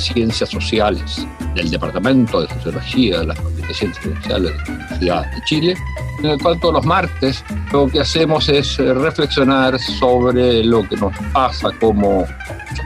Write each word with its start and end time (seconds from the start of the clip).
Ciencias 0.00 0.50
Sociales 0.50 1.26
del 1.54 1.70
Departamento 1.70 2.42
de 2.42 2.48
Sociología 2.48 3.20
de 3.20 3.26
las 3.26 3.38
Ciencias 3.72 4.04
Sociales 4.04 4.52
de 4.52 4.58
la 4.58 4.74
Universidad 4.74 5.30
de 5.32 5.44
Chile, 5.44 5.76
en 6.20 6.26
el 6.26 6.38
cual 6.38 6.58
todos 6.60 6.74
los 6.74 6.86
martes 6.86 7.44
lo 7.72 7.88
que 7.88 8.00
hacemos 8.00 8.48
es 8.48 8.78
eh, 8.78 8.92
reflexionar 8.94 9.78
sobre 9.78 10.64
lo 10.64 10.88
que 10.88 10.96
nos 10.96 11.16
pasa 11.32 11.70
como 11.80 12.26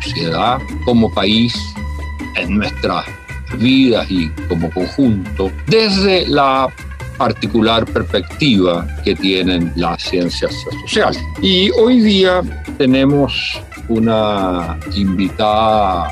sociedad, 0.02 0.58
como 0.84 1.12
país, 1.12 1.54
en 2.36 2.58
nuestras 2.58 3.04
vidas 3.58 4.10
y 4.10 4.28
como 4.48 4.70
conjunto, 4.70 5.50
desde 5.66 6.26
la 6.26 6.68
particular 7.16 7.84
perspectiva 7.84 8.86
que 9.04 9.14
tienen 9.14 9.72
las 9.76 10.02
ciencias 10.02 10.52
sociales. 10.82 11.22
Y 11.40 11.70
hoy 11.70 12.00
día 12.00 12.42
tenemos 12.76 13.60
una 13.88 14.78
invitada 14.94 16.10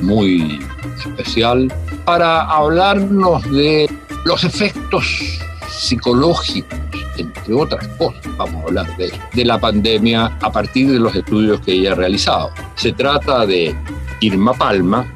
muy 0.00 0.60
especial 0.98 1.72
para 2.04 2.42
hablarnos 2.42 3.42
de 3.50 3.90
los 4.24 4.44
efectos 4.44 5.38
psicológicos, 5.68 6.78
entre 7.16 7.54
otras 7.54 7.86
cosas, 7.98 8.22
vamos 8.36 8.62
a 8.62 8.66
hablar 8.66 8.96
de 8.96 9.12
de 9.34 9.44
la 9.44 9.58
pandemia 9.58 10.26
a 10.40 10.50
partir 10.50 10.90
de 10.90 10.98
los 10.98 11.14
estudios 11.14 11.60
que 11.60 11.72
ella 11.72 11.92
ha 11.92 11.94
realizado. 11.96 12.50
Se 12.76 12.92
trata 12.92 13.44
de 13.46 13.76
Irma 14.20 14.54
Palma, 14.54 15.06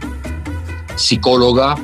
psicóloga, 0.97 1.77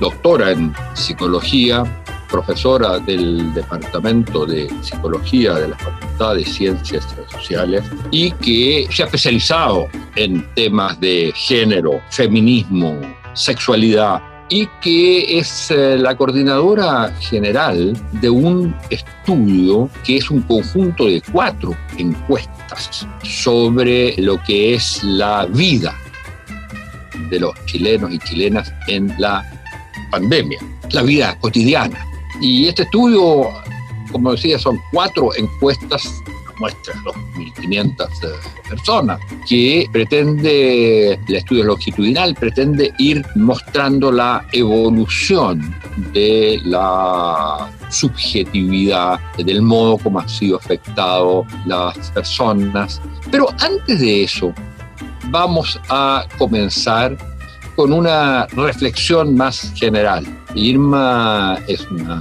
doctora 0.00 0.50
en 0.50 0.74
psicología, 0.94 1.84
profesora 2.28 2.98
del 2.98 3.52
Departamento 3.54 4.46
de 4.46 4.68
Psicología 4.82 5.54
de 5.54 5.68
la 5.68 5.78
Facultad 5.78 6.34
de 6.34 6.44
Ciencias 6.44 7.06
Sociales 7.30 7.84
y 8.10 8.30
que 8.32 8.86
se 8.90 9.02
ha 9.02 9.06
especializado 9.06 9.88
en 10.16 10.46
temas 10.54 10.98
de 11.00 11.32
género, 11.34 12.00
feminismo, 12.10 13.00
sexualidad 13.34 14.22
y 14.48 14.66
que 14.80 15.38
es 15.38 15.70
eh, 15.70 15.98
la 15.98 16.16
coordinadora 16.16 17.12
general 17.20 17.96
de 18.20 18.30
un 18.30 18.74
estudio 18.90 19.90
que 20.04 20.18
es 20.18 20.30
un 20.30 20.42
conjunto 20.42 21.06
de 21.06 21.20
cuatro 21.32 21.76
encuestas 21.98 23.06
sobre 23.22 24.14
lo 24.18 24.40
que 24.44 24.74
es 24.74 25.02
la 25.02 25.46
vida 25.46 25.94
de 27.28 27.40
los 27.40 27.54
chilenos 27.66 28.12
y 28.12 28.18
chilenas 28.20 28.72
en 28.86 29.12
la 29.18 29.44
pandemia, 30.10 30.60
la 30.90 31.02
vida 31.02 31.36
cotidiana. 31.40 32.06
Y 32.40 32.68
este 32.68 32.82
estudio, 32.82 33.50
como 34.12 34.32
decía, 34.32 34.58
son 34.58 34.80
cuatro 34.92 35.30
encuestas, 35.36 36.22
muestras 36.58 36.96
2.500 36.98 38.08
eh, 38.08 38.26
personas, 38.68 39.20
que 39.48 39.88
pretende, 39.92 41.14
el 41.14 41.34
estudio 41.34 41.64
longitudinal 41.64 42.34
pretende 42.34 42.92
ir 42.98 43.24
mostrando 43.34 44.10
la 44.12 44.46
evolución 44.52 45.74
de 46.12 46.60
la 46.64 47.70
subjetividad, 47.90 49.18
del 49.38 49.62
modo 49.62 49.98
como 49.98 50.20
han 50.20 50.28
sido 50.28 50.56
afectados 50.56 51.46
las 51.66 52.10
personas. 52.10 53.00
Pero 53.30 53.48
antes 53.60 54.00
de 54.00 54.24
eso, 54.24 54.52
vamos 55.30 55.80
a 55.88 56.26
comenzar 56.38 57.16
con 57.76 57.92
una 57.92 58.46
reflexión 58.46 59.36
más 59.36 59.72
general. 59.74 60.26
Irma 60.54 61.58
es 61.68 61.86
una 61.90 62.20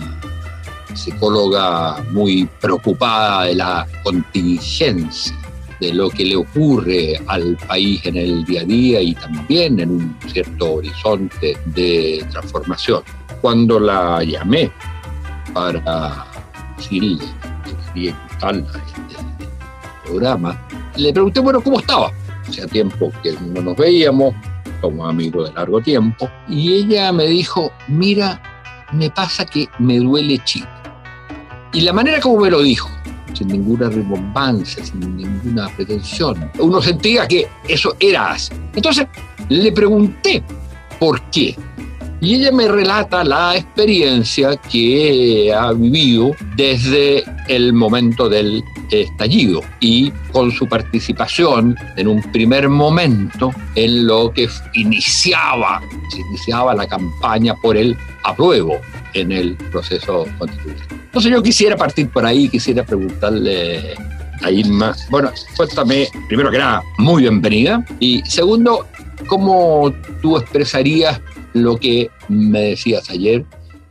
psicóloga 0.94 2.04
muy 2.12 2.46
preocupada 2.60 3.46
de 3.46 3.56
la 3.56 3.88
contingencia, 4.04 5.34
de 5.80 5.94
lo 5.94 6.10
que 6.10 6.26
le 6.26 6.36
ocurre 6.36 7.20
al 7.28 7.58
país 7.68 8.06
en 8.06 8.18
el 8.18 8.44
día 8.44 8.62
a 8.62 8.66
día 8.66 9.02
y 9.02 9.16
también 9.16 9.80
en 9.80 9.92
un 9.92 10.18
cierto 10.28 10.74
horizonte 10.76 11.58
de 11.68 12.26
transformación. 12.32 13.02
Cuando 13.42 13.80
la 13.80 14.24
llamé 14.24 14.72
para 15.54 16.26
decirle 16.78 17.24
que 17.64 17.94
quería 17.94 18.12
invitarla 18.12 18.70
a 18.74 18.78
este 18.78 20.06
programa, 20.06 20.68
le 20.98 21.14
pregunté, 21.14 21.40
bueno, 21.40 21.62
¿cómo 21.62 21.80
estaba? 21.80 22.12
Hacía 22.48 22.68
tiempo 22.68 23.12
que 23.24 23.34
no 23.54 23.62
nos 23.62 23.76
veíamos, 23.76 24.36
como 24.82 25.06
amigo 25.06 25.44
de 25.44 25.54
largo 25.54 25.82
tiempo, 25.82 26.30
y 26.48 26.74
ella 26.74 27.12
me 27.12 27.26
dijo, 27.28 27.72
mira, 27.88 28.42
me 28.94 29.10
pasa 29.10 29.46
que 29.46 29.68
me 29.80 30.00
duele 30.00 30.40
Chile. 30.44 30.68
Y 31.74 31.82
la 31.82 31.94
manera 31.94 32.20
como 32.20 32.40
me 32.42 32.50
lo 32.50 32.62
dijo, 32.62 32.90
sin 33.34 33.48
ninguna 33.50 33.90
rimbombancia, 33.90 34.84
sin 34.84 35.18
ninguna 35.18 35.68
pretensión, 35.76 36.52
uno 36.60 36.82
sentía 36.82 37.28
que 37.28 37.48
eso 37.68 37.96
era 38.00 38.32
así. 38.32 38.54
Entonces 38.74 39.08
le 39.50 39.72
pregunté 39.72 40.44
por 41.00 41.22
qué. 41.32 41.56
Y 42.22 42.36
ella 42.36 42.52
me 42.52 42.68
relata 42.68 43.24
la 43.24 43.58
experiencia 43.58 44.56
que 44.56 45.54
ha 45.54 45.74
vivido 45.74 46.32
desde 46.56 47.24
el 47.50 47.74
momento 47.74 48.30
del 48.30 48.64
estallido 48.92 49.62
y 49.80 50.12
con 50.32 50.52
su 50.52 50.68
participación 50.68 51.76
en 51.96 52.08
un 52.08 52.22
primer 52.32 52.70
momento 52.70 53.52
en 53.76 54.08
lo 54.08 54.32
que 54.32 54.48
iniciaba, 54.74 55.82
se 56.10 56.20
iniciaba 56.20 56.74
la 56.74 56.88
campaña 56.88 57.56
por 57.56 57.78
el 57.78 57.98
apruebo 58.24 58.80
en 59.14 59.32
el 59.32 59.56
proceso 59.56 60.26
constitucional. 60.38 60.88
Entonces 61.06 61.32
yo 61.32 61.42
quisiera 61.42 61.78
partir 61.78 62.10
por 62.10 62.26
ahí, 62.26 62.50
quisiera 62.50 62.84
preguntarle 62.84 63.96
a 64.42 64.52
Irma, 64.52 64.96
bueno, 65.10 65.32
cuéntame, 65.56 66.10
primero 66.28 66.52
que 66.52 66.58
nada, 66.58 66.84
muy 66.98 67.22
bienvenida, 67.24 67.86
y 68.00 68.22
segundo, 68.26 68.86
¿cómo 69.28 69.94
tú 70.22 70.38
expresarías 70.38 71.22
lo 71.54 71.78
que 71.78 72.10
me 72.28 72.62
decías 72.62 73.10
ayer 73.10 73.46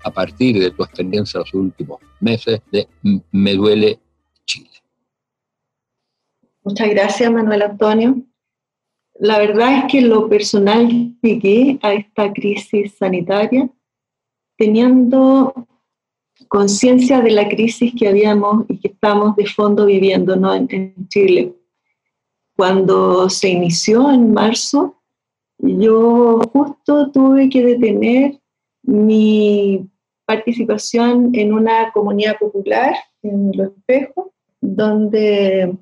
a 0.04 0.10
partir 0.10 0.60
de 0.60 0.71
tu 0.71 0.84
experiencia 0.84 1.41
los 1.41 1.53
últimos 1.54 1.99
meses 2.21 2.60
de 2.71 2.87
Me 3.33 3.54
duele. 3.54 3.99
Muchas 6.64 6.88
gracias, 6.88 7.30
Manuel 7.30 7.60
Antonio. 7.60 8.16
La 9.16 9.38
verdad 9.38 9.78
es 9.78 9.92
que 9.92 10.00
lo 10.00 10.30
personal 10.30 11.14
llegué 11.20 11.78
a 11.82 11.92
esta 11.92 12.32
crisis 12.32 12.94
sanitaria 12.98 13.69
teniendo 14.56 15.53
conciencia 16.48 17.20
de 17.20 17.32
la 17.32 17.48
crisis 17.48 17.92
que 17.98 18.08
habíamos 18.08 18.64
y 18.69 18.78
que 18.78 18.88
estamos 18.88 19.36
de 19.36 19.47
fondo 19.47 19.84
viviendo 19.84 20.36
¿no? 20.36 20.54
en, 20.54 20.66
en 20.70 21.08
Chile. 21.08 21.54
Cuando 22.56 23.28
se 23.28 23.50
inició 23.50 24.10
en 24.10 24.32
marzo, 24.32 25.03
yo 25.58 26.41
justo 26.50 27.10
tuve 27.10 27.50
que 27.50 27.62
detener 27.62 28.41
mi 28.82 29.86
participación 30.24 31.30
en 31.34 31.53
una 31.53 31.92
comunidad 31.92 32.38
popular 32.38 32.94
en 33.22 33.53
Los 33.54 33.69
Espejos, 33.76 34.28
donde 34.62 35.76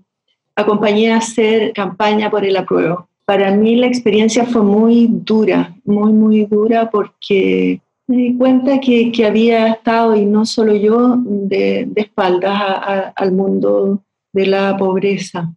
acompañé 0.56 1.12
a 1.12 1.18
hacer 1.18 1.72
campaña 1.72 2.30
por 2.30 2.44
el 2.44 2.56
apruebo. 2.56 3.08
Para 3.24 3.50
mí 3.52 3.76
la 3.76 3.86
experiencia 3.86 4.44
fue 4.44 4.62
muy 4.62 5.08
dura, 5.10 5.74
muy, 5.84 6.12
muy 6.12 6.44
dura 6.46 6.90
porque 6.90 7.80
me 8.06 8.16
di 8.16 8.36
cuenta 8.36 8.80
que, 8.80 9.12
que 9.12 9.26
había 9.26 9.68
estado, 9.68 10.16
y 10.16 10.26
no 10.26 10.44
solo 10.44 10.74
yo, 10.74 11.16
de, 11.24 11.88
espaldas 11.96 13.12
al 13.14 13.32
mundo 13.32 14.02
de 14.32 14.46
la 14.46 14.76
pobreza. 14.76 15.54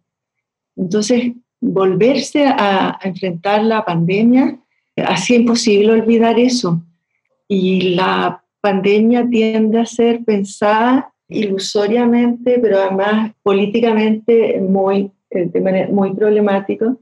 Entonces, 0.76 1.32
volverse 1.60 2.46
a, 2.46 2.98
a 3.00 3.08
enfrentar 3.08 3.64
la 3.64 3.84
pandemia 3.84 4.58
hacía 5.04 5.36
imposible 5.36 5.92
olvidar 5.92 6.38
eso. 6.38 6.82
Y 7.48 7.94
la 7.94 8.42
pandemia 8.60 9.28
tiende 9.28 9.80
a 9.80 9.86
ser 9.86 10.24
pensada 10.24 11.12
ilusoriamente, 11.28 12.58
pero 12.60 12.78
además 12.78 13.32
políticamente 13.42 14.60
muy, 14.60 15.10
manera 15.60 15.88
muy 15.90 16.14
problemático, 16.14 16.98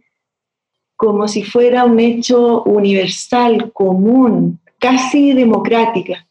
como 0.97 1.29
si 1.29 1.43
fuera 1.43 1.85
un 1.85 2.00
hecho 2.00 2.62
universal, 2.65 3.73
común, 3.73 4.61
casi 4.79 5.32
democrática. 5.32 6.26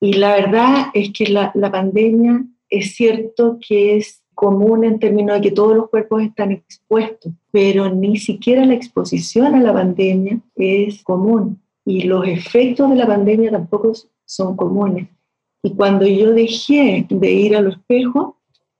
Y 0.00 0.14
la 0.14 0.34
verdad 0.34 0.86
es 0.94 1.10
que 1.12 1.26
la, 1.26 1.52
la 1.54 1.70
pandemia 1.70 2.44
es 2.68 2.94
cierto 2.94 3.58
que 3.66 3.96
es 3.96 4.22
común 4.34 4.84
en 4.84 4.98
términos 4.98 5.36
de 5.36 5.42
que 5.42 5.54
todos 5.54 5.76
los 5.76 5.90
cuerpos 5.90 6.22
están 6.22 6.52
expuestos, 6.52 7.32
pero 7.50 7.90
ni 7.94 8.16
siquiera 8.16 8.64
la 8.64 8.74
exposición 8.74 9.54
a 9.54 9.60
la 9.60 9.72
pandemia 9.72 10.40
es 10.56 11.02
común 11.02 11.60
y 11.84 12.02
los 12.02 12.26
efectos 12.26 12.88
de 12.88 12.96
la 12.96 13.06
pandemia 13.06 13.50
tampoco 13.50 13.92
son 14.24 14.56
comunes. 14.56 15.08
Y 15.62 15.74
cuando 15.74 16.06
yo 16.06 16.32
dejé 16.32 17.06
de 17.08 17.32
ir 17.32 17.56
a 17.56 17.60
los 17.60 17.76
espejos, 17.76 18.34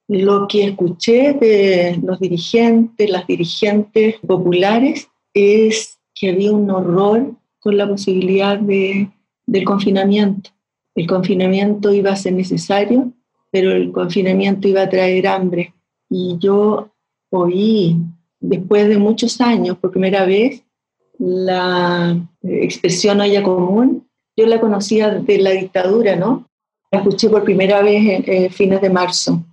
lo 0.08 0.48
que 0.48 0.64
escuché 0.64 1.34
de 1.34 2.00
los 2.02 2.18
dirigentes, 2.18 3.10
las 3.10 3.26
dirigentes 3.26 4.16
populares, 4.26 5.08
es 5.34 5.98
que 6.14 6.30
había 6.30 6.52
un 6.52 6.70
horror 6.70 7.32
con 7.60 7.76
la 7.76 7.88
posibilidad 7.88 8.58
de, 8.58 9.08
del 9.46 9.64
confinamiento. 9.64 10.50
El 10.94 11.06
confinamiento 11.06 11.92
iba 11.92 12.10
a 12.10 12.16
ser 12.16 12.32
necesario, 12.32 13.12
pero 13.50 13.72
el 13.72 13.92
confinamiento 13.92 14.66
iba 14.66 14.82
a 14.82 14.88
traer 14.88 15.26
hambre. 15.26 15.74
Y 16.08 16.36
yo 16.40 16.90
oí, 17.30 17.96
después 18.40 18.88
de 18.88 18.98
muchos 18.98 19.40
años, 19.40 19.78
por 19.78 19.92
primera 19.92 20.24
vez, 20.24 20.64
la 21.18 22.18
expresión 22.42 23.20
olla 23.20 23.42
común. 23.42 24.08
Yo 24.36 24.46
la 24.46 24.60
conocía 24.60 25.10
de 25.10 25.38
la 25.38 25.50
dictadura, 25.50 26.16
¿no? 26.16 26.49
Escuché 26.90 27.28
por 27.28 27.44
primera 27.44 27.82
vez 27.82 28.26
en, 28.26 28.44
en 28.44 28.50
fines 28.50 28.80
de 28.80 28.90
marzo. 28.90 29.44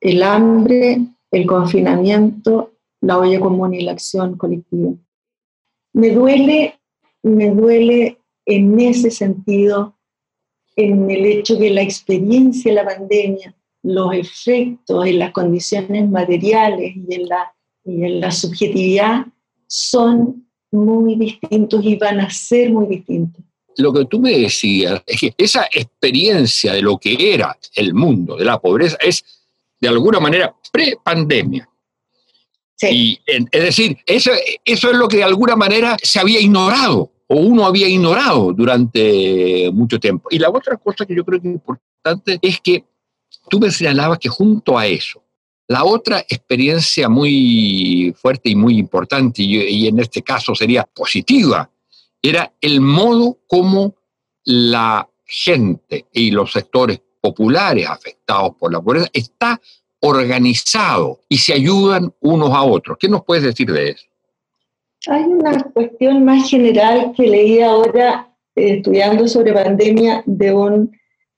El 0.00 0.22
hambre, 0.22 0.98
el 1.30 1.46
confinamiento, 1.46 2.72
la 3.00 3.18
olla 3.18 3.40
común 3.40 3.74
y 3.74 3.82
la 3.82 3.92
acción 3.92 4.36
colectiva. 4.36 4.92
Me 5.92 6.10
duele, 6.10 6.78
me 7.22 7.50
duele 7.50 8.18
en 8.46 8.80
ese 8.80 9.10
sentido, 9.10 9.96
en 10.76 11.10
el 11.10 11.26
hecho 11.26 11.56
de 11.56 11.70
la 11.70 11.82
experiencia 11.82 12.70
de 12.70 12.76
la 12.76 12.84
pandemia, 12.84 13.54
los 13.82 14.14
efectos 14.14 15.06
en 15.06 15.18
las 15.18 15.32
condiciones 15.32 16.08
materiales 16.08 16.94
y 16.96 18.04
en 18.04 18.20
la 18.20 18.30
subjetividad 18.30 19.26
son 19.66 20.48
muy 20.70 21.16
distintos 21.16 21.84
y 21.84 21.96
van 21.96 22.20
a 22.20 22.30
ser 22.30 22.72
muy 22.72 22.86
distintos. 22.86 23.44
Lo 23.78 23.92
que 23.92 24.04
tú 24.04 24.20
me 24.20 24.36
decías 24.36 25.02
es 25.06 25.20
que 25.20 25.34
esa 25.38 25.64
experiencia 25.72 26.72
de 26.72 26.82
lo 26.82 26.98
que 26.98 27.32
era 27.34 27.56
el 27.74 27.94
mundo 27.94 28.36
de 28.36 28.44
la 28.44 28.60
pobreza 28.60 28.96
es 29.00 29.24
de 29.80 29.88
alguna 29.88 30.20
manera 30.20 30.54
pre-pandemia. 30.72 31.68
Sí. 32.76 33.18
es 33.26 33.62
decir, 33.62 33.98
eso, 34.06 34.30
eso 34.64 34.90
es 34.90 34.96
lo 34.96 35.08
que 35.08 35.16
de 35.16 35.24
alguna 35.24 35.56
manera 35.56 35.96
se 36.00 36.20
había 36.20 36.40
ignorado 36.40 37.10
o 37.28 37.36
uno 37.36 37.66
había 37.66 37.88
ignorado 37.88 38.52
durante 38.52 39.70
mucho 39.72 39.98
tiempo. 39.98 40.28
Y 40.30 40.38
la 40.38 40.50
otra 40.50 40.76
cosa 40.76 41.04
que 41.04 41.14
yo 41.14 41.24
creo 41.24 41.40
que 41.40 41.48
es 41.48 41.54
importante 41.54 42.38
es 42.40 42.60
que 42.60 42.84
tú 43.48 43.60
me 43.60 43.70
señalabas 43.70 44.18
que 44.18 44.28
junto 44.28 44.78
a 44.78 44.86
eso, 44.86 45.22
la 45.68 45.84
otra 45.84 46.20
experiencia 46.20 47.08
muy 47.08 48.14
fuerte 48.16 48.48
y 48.48 48.56
muy 48.56 48.78
importante, 48.78 49.42
y, 49.42 49.86
en 49.86 49.98
este 49.98 50.22
caso 50.22 50.54
sería 50.54 50.84
positiva, 50.84 51.70
era 52.22 52.52
el 52.60 52.80
modo 52.80 53.38
como 53.46 53.94
la 54.44 55.08
gente 55.24 56.06
y 56.12 56.30
los 56.30 56.52
sectores 56.52 57.00
populares 57.20 57.86
afectados 57.88 58.56
por 58.56 58.72
la 58.72 58.80
pobreza 58.80 59.08
está 59.12 59.60
organizado 60.00 61.20
y 61.28 61.38
se 61.38 61.52
ayudan 61.52 62.12
unos 62.20 62.50
a 62.50 62.62
otros. 62.62 62.96
¿Qué 62.98 63.08
nos 63.08 63.24
puedes 63.24 63.44
decir 63.44 63.70
de 63.70 63.90
eso? 63.90 64.06
Hay 65.08 65.24
una 65.24 65.62
cuestión 65.64 66.24
más 66.24 66.48
general 66.48 67.12
que 67.16 67.26
leí 67.26 67.60
ahora 67.60 68.32
eh, 68.54 68.76
estudiando 68.76 69.28
sobre 69.28 69.52
pandemia 69.52 70.22
de 70.26 70.52
un 70.52 70.90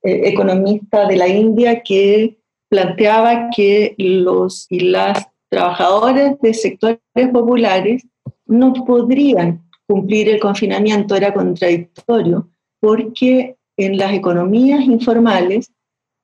eh, 0.02 0.28
economista 0.28 1.06
de 1.06 1.16
la 1.16 1.28
India 1.28 1.82
que 1.82 2.38
planteaba 2.68 3.50
que 3.54 3.94
los 3.98 4.66
y 4.70 4.80
las 4.80 5.26
trabajadores 5.48 6.40
de 6.40 6.54
sectores 6.54 7.00
populares 7.32 8.06
no 8.46 8.72
podrían 8.72 9.62
cumplir 9.90 10.28
el 10.28 10.38
confinamiento, 10.38 11.16
era 11.16 11.34
contradictorio, 11.34 12.48
porque 12.78 13.56
en 13.76 13.98
las 13.98 14.12
economías 14.14 14.84
informales 14.84 15.72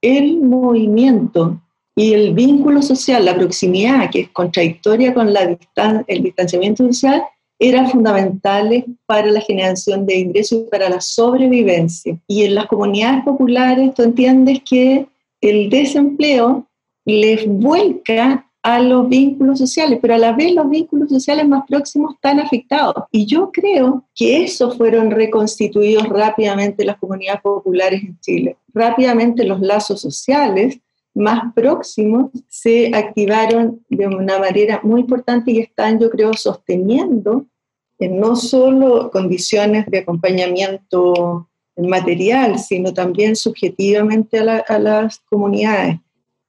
el 0.01 0.41
movimiento 0.41 1.61
y 1.97 2.13
el 2.13 2.33
vínculo 2.33 2.81
social, 2.81 3.25
la 3.25 3.35
proximidad, 3.35 4.09
que 4.09 4.21
es 4.21 4.29
contradictoria 4.29 5.13
con 5.13 5.33
la 5.33 5.59
el 6.07 6.23
distanciamiento 6.23 6.87
social, 6.87 7.25
eran 7.59 7.91
fundamentales 7.91 8.85
para 9.05 9.27
la 9.33 9.41
generación 9.41 10.07
de 10.07 10.17
ingresos 10.21 10.61
y 10.61 10.71
para 10.71 10.89
la 10.89 11.01
sobrevivencia. 11.01 12.17
Y 12.29 12.45
en 12.45 12.55
las 12.55 12.67
comunidades 12.67 13.25
populares 13.25 13.95
tú 13.95 14.05
entiendes 14.05 14.61
que 14.61 15.09
el 15.41 15.71
desempleo 15.71 16.69
les 17.05 17.49
vuelca 17.49 18.46
a 18.67 18.81
los 18.81 19.09
vínculos 19.09 19.61
sociales, 19.61 20.01
pero 20.03 20.17
a 20.17 20.19
la 20.19 20.33
vez 20.33 20.53
los 20.53 20.69
vínculos 20.69 21.09
sociales 21.09 21.47
más 21.47 21.63
próximos 21.69 22.15
están 22.15 22.41
afectados. 22.41 23.05
Y 23.13 23.25
yo 23.25 23.53
creo 23.53 24.03
que 24.13 24.43
eso 24.43 24.73
fueron 24.73 25.13
reconstituidos 25.13 26.09
rápidamente 26.09 26.85
las 26.85 26.97
comunidades 26.97 27.43
populares 27.43 28.03
en 28.03 28.19
Chile. 28.19 28.57
Rápidamente 28.75 29.45
los 29.45 29.61
lazos 29.61 30.01
sociales 30.01 30.81
más 31.15 31.55
próximos 31.55 32.33
se 32.49 32.91
activaron 32.93 33.85
de 33.89 34.09
una 34.09 34.41
manera 34.41 34.81
muy 34.83 35.03
importante 35.03 35.53
y 35.53 35.61
están, 35.61 36.01
yo 36.01 36.11
creo, 36.11 36.35
sosteniendo 36.35 37.47
no 38.01 38.35
solo 38.35 39.13
condiciones 39.13 39.87
de 39.87 39.99
acompañamiento 39.99 41.49
material, 41.77 42.59
sino 42.59 42.93
también 42.93 43.37
subjetivamente 43.37 44.41
a 44.41 44.79
las 44.81 45.21
comunidades. 45.21 46.01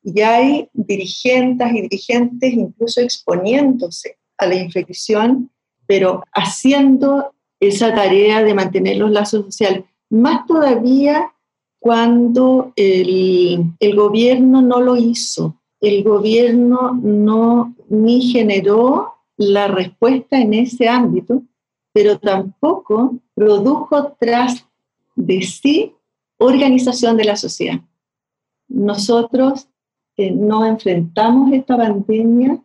Y 0.07 0.21
hay 0.21 0.69
dirigentes 0.71 1.69
y 1.73 1.81
dirigentes 1.81 2.53
incluso 2.53 3.01
exponiéndose 3.01 4.15
a 4.37 4.45
la 4.45 4.55
infección, 4.55 5.51
pero 5.85 6.23
haciendo 6.31 7.33
esa 7.59 7.93
tarea 7.93 8.41
de 8.41 8.53
mantener 8.53 8.95
los 8.95 9.11
lazos 9.11 9.43
sociales. 9.43 9.83
Más 10.09 10.47
todavía 10.47 11.33
cuando 11.79 12.71
el, 12.77 13.65
el 13.81 13.95
gobierno 13.97 14.61
no 14.61 14.79
lo 14.79 14.95
hizo. 14.95 15.57
El 15.81 16.05
gobierno 16.05 16.97
no 17.03 17.75
ni 17.89 18.31
generó 18.31 19.13
la 19.35 19.67
respuesta 19.67 20.39
en 20.39 20.53
ese 20.53 20.87
ámbito, 20.87 21.43
pero 21.91 22.17
tampoco 22.17 23.17
produjo 23.33 24.15
tras 24.17 24.65
de 25.17 25.41
sí 25.41 25.93
organización 26.37 27.17
de 27.17 27.25
la 27.25 27.35
sociedad. 27.35 27.81
Nosotros 28.69 29.67
eh, 30.17 30.31
no 30.31 30.65
enfrentamos 30.65 31.53
esta 31.53 31.77
pandemia 31.77 32.59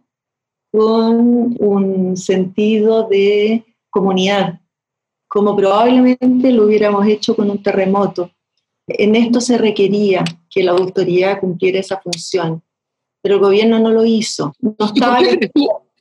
con 0.72 1.54
un 1.58 2.16
sentido 2.16 3.06
de 3.08 3.62
comunidad, 3.90 4.58
como 5.28 5.54
probablemente 5.54 6.50
lo 6.50 6.64
hubiéramos 6.64 7.06
hecho 7.06 7.36
con 7.36 7.50
un 7.50 7.62
terremoto. 7.62 8.30
En 8.88 9.14
esto 9.14 9.40
se 9.40 9.58
requería 9.58 10.24
que 10.50 10.64
la 10.64 10.72
autoridad 10.72 11.40
cumpliera 11.40 11.78
esa 11.78 12.00
función, 12.00 12.62
pero 13.22 13.34
el 13.34 13.40
gobierno 13.42 13.78
no 13.78 13.90
lo 13.90 14.04
hizo. 14.04 14.54
No 14.60 14.74
estaba 14.86 15.18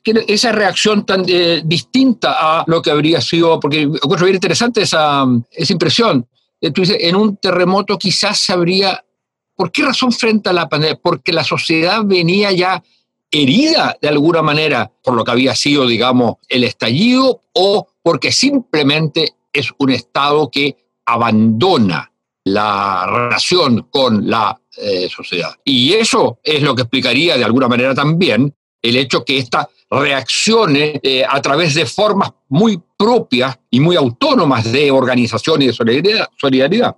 esa 0.04 0.52
reacción 0.52 1.04
tan 1.04 1.24
eh, 1.28 1.62
distinta 1.64 2.34
a 2.38 2.64
lo 2.66 2.80
que 2.80 2.90
habría 2.90 3.20
sido, 3.20 3.60
porque 3.60 3.82
encuentro 3.82 4.24
bien 4.24 4.36
interesante 4.36 4.82
esa, 4.82 5.24
esa 5.50 5.72
impresión. 5.72 6.26
Eh, 6.60 6.70
tú 6.70 6.80
dices, 6.80 6.96
en 7.00 7.14
un 7.14 7.36
terremoto 7.36 7.98
quizás 7.98 8.38
se 8.38 8.54
habría... 8.54 9.04
¿Por 9.54 9.70
qué 9.70 9.82
razón 9.82 10.12
frente 10.12 10.50
a 10.50 10.52
la 10.52 10.68
pandemia? 10.68 10.98
Porque 11.02 11.32
la 11.32 11.44
sociedad 11.44 12.02
venía 12.04 12.52
ya 12.52 12.82
herida 13.30 13.96
de 14.00 14.08
alguna 14.08 14.42
manera 14.42 14.92
por 15.02 15.14
lo 15.14 15.24
que 15.24 15.30
había 15.30 15.54
sido, 15.54 15.86
digamos, 15.86 16.36
el 16.48 16.64
estallido 16.64 17.40
o 17.54 17.88
porque 18.02 18.30
simplemente 18.30 19.34
es 19.52 19.70
un 19.78 19.90
Estado 19.90 20.50
que 20.50 20.76
abandona 21.06 22.12
la 22.44 23.06
relación 23.06 23.88
con 23.90 24.28
la 24.28 24.60
eh, 24.76 25.08
sociedad. 25.08 25.54
Y 25.64 25.92
eso 25.94 26.38
es 26.42 26.62
lo 26.62 26.74
que 26.74 26.82
explicaría 26.82 27.36
de 27.36 27.44
alguna 27.44 27.68
manera 27.68 27.94
también 27.94 28.54
el 28.80 28.96
hecho 28.96 29.24
que 29.24 29.38
esta 29.38 29.68
reaccione 29.90 30.98
eh, 31.02 31.24
a 31.28 31.40
través 31.40 31.74
de 31.74 31.86
formas 31.86 32.32
muy 32.48 32.80
propias 32.96 33.58
y 33.70 33.78
muy 33.80 33.96
autónomas 33.96 34.70
de 34.72 34.90
organización 34.90 35.62
y 35.62 35.66
de 35.68 35.72
solidaridad, 35.72 36.28
solidaridad. 36.38 36.96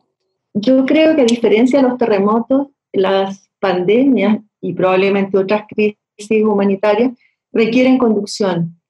Yo 0.54 0.86
creo 0.86 1.16
que 1.16 1.22
a 1.22 1.26
diferencia 1.26 1.82
de 1.82 1.88
los 1.88 1.98
terremotos, 1.98 2.68
las 2.92 3.50
pandemias 3.58 4.38
y 4.60 4.72
probablemente 4.72 5.36
otras 5.36 5.64
crisis 5.68 6.44
humanitarias 6.44 7.12
requieren 7.52 7.98
conducción, 7.98 8.80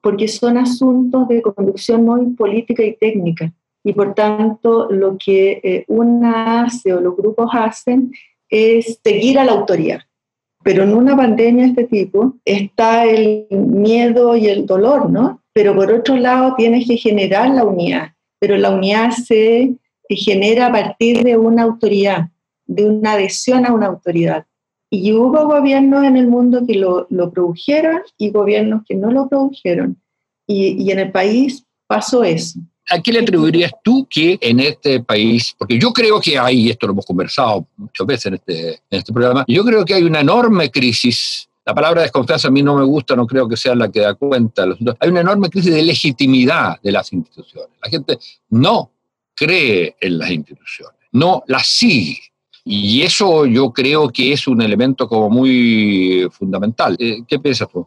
porque 0.00 0.28
son 0.28 0.58
asuntos 0.58 1.26
de 1.28 1.42
conducción 1.42 2.04
muy 2.04 2.26
política 2.34 2.84
y 2.84 2.96
técnica 2.96 3.52
y 3.84 3.92
por 3.92 4.14
tanto 4.14 4.88
lo 4.90 5.16
que 5.18 5.60
eh, 5.62 5.84
una 5.88 6.64
hace 6.64 6.92
o 6.94 7.00
los 7.00 7.16
grupos 7.16 7.50
hacen 7.52 8.12
es 8.48 8.98
seguir 9.04 9.38
a 9.38 9.44
la 9.44 9.52
autoridad. 9.52 10.00
Pero 10.62 10.84
en 10.84 10.94
una 10.94 11.14
pandemia 11.14 11.64
de 11.64 11.70
este 11.70 11.84
tipo 11.84 12.36
está 12.44 13.04
el 13.04 13.46
miedo 13.50 14.34
y 14.34 14.46
el 14.46 14.64
dolor, 14.64 15.10
¿no? 15.10 15.42
Pero 15.52 15.74
por 15.74 15.92
otro 15.92 16.16
lado 16.16 16.54
tienes 16.56 16.88
que 16.88 16.96
generar 16.96 17.50
la 17.50 17.64
unidad, 17.64 18.12
pero 18.40 18.56
la 18.56 18.70
unidad 18.70 19.10
se 19.10 19.74
genera 20.08 20.66
a 20.66 20.72
partir 20.72 21.22
de 21.22 21.36
una 21.36 21.62
autoridad, 21.62 22.28
de 22.66 22.84
una 22.84 23.12
adhesión 23.12 23.66
a 23.66 23.72
una 23.72 23.86
autoridad. 23.86 24.46
Y 24.90 25.12
hubo 25.12 25.46
gobiernos 25.46 26.04
en 26.04 26.16
el 26.16 26.28
mundo 26.28 26.64
que 26.66 26.74
lo, 26.74 27.06
lo 27.10 27.30
produjeron 27.30 28.02
y 28.16 28.30
gobiernos 28.30 28.82
que 28.86 28.94
no 28.94 29.10
lo 29.10 29.28
produjeron. 29.28 30.00
Y, 30.46 30.82
y 30.82 30.90
en 30.90 31.00
el 31.00 31.10
país 31.10 31.64
pasó 31.86 32.22
eso. 32.22 32.60
¿A 32.90 33.00
qué 33.00 33.12
le 33.12 33.20
atribuirías 33.20 33.72
tú 33.82 34.06
que 34.08 34.38
en 34.40 34.60
este 34.60 35.02
país, 35.02 35.54
porque 35.58 35.78
yo 35.78 35.90
creo 35.90 36.20
que 36.20 36.38
hay, 36.38 36.68
esto 36.68 36.86
lo 36.86 36.92
hemos 36.92 37.06
conversado 37.06 37.66
muchas 37.76 38.06
veces 38.06 38.26
en 38.26 38.34
este, 38.34 38.68
en 38.90 38.98
este 38.98 39.12
programa, 39.12 39.44
yo 39.48 39.64
creo 39.64 39.84
que 39.86 39.94
hay 39.94 40.02
una 40.02 40.20
enorme 40.20 40.70
crisis 40.70 41.48
la 41.66 41.74
palabra 41.74 42.02
desconfianza 42.02 42.48
a 42.48 42.50
mí 42.50 42.62
no 42.62 42.76
me 42.76 42.84
gusta, 42.84 43.16
no 43.16 43.26
creo 43.26 43.48
que 43.48 43.56
sea 43.56 43.74
la 43.74 43.90
que 43.90 44.00
da 44.00 44.14
cuenta. 44.14 44.64
Hay 45.00 45.08
una 45.08 45.20
enorme 45.20 45.48
crisis 45.48 45.72
de 45.72 45.82
legitimidad 45.82 46.78
de 46.82 46.92
las 46.92 47.10
instituciones. 47.12 47.70
La 47.82 47.88
gente 47.88 48.18
no 48.50 48.90
cree 49.34 49.96
en 50.00 50.18
las 50.18 50.30
instituciones, 50.30 51.00
no 51.12 51.42
las 51.46 51.66
sigue. 51.66 52.18
Y 52.64 53.02
eso 53.02 53.44
yo 53.44 53.72
creo 53.72 54.08
que 54.08 54.32
es 54.32 54.48
un 54.48 54.62
elemento 54.62 55.06
como 55.06 55.28
muy 55.28 56.26
fundamental. 56.30 56.96
Eh, 56.98 57.18
¿Qué 57.28 57.38
piensas 57.38 57.68
tú? 57.68 57.86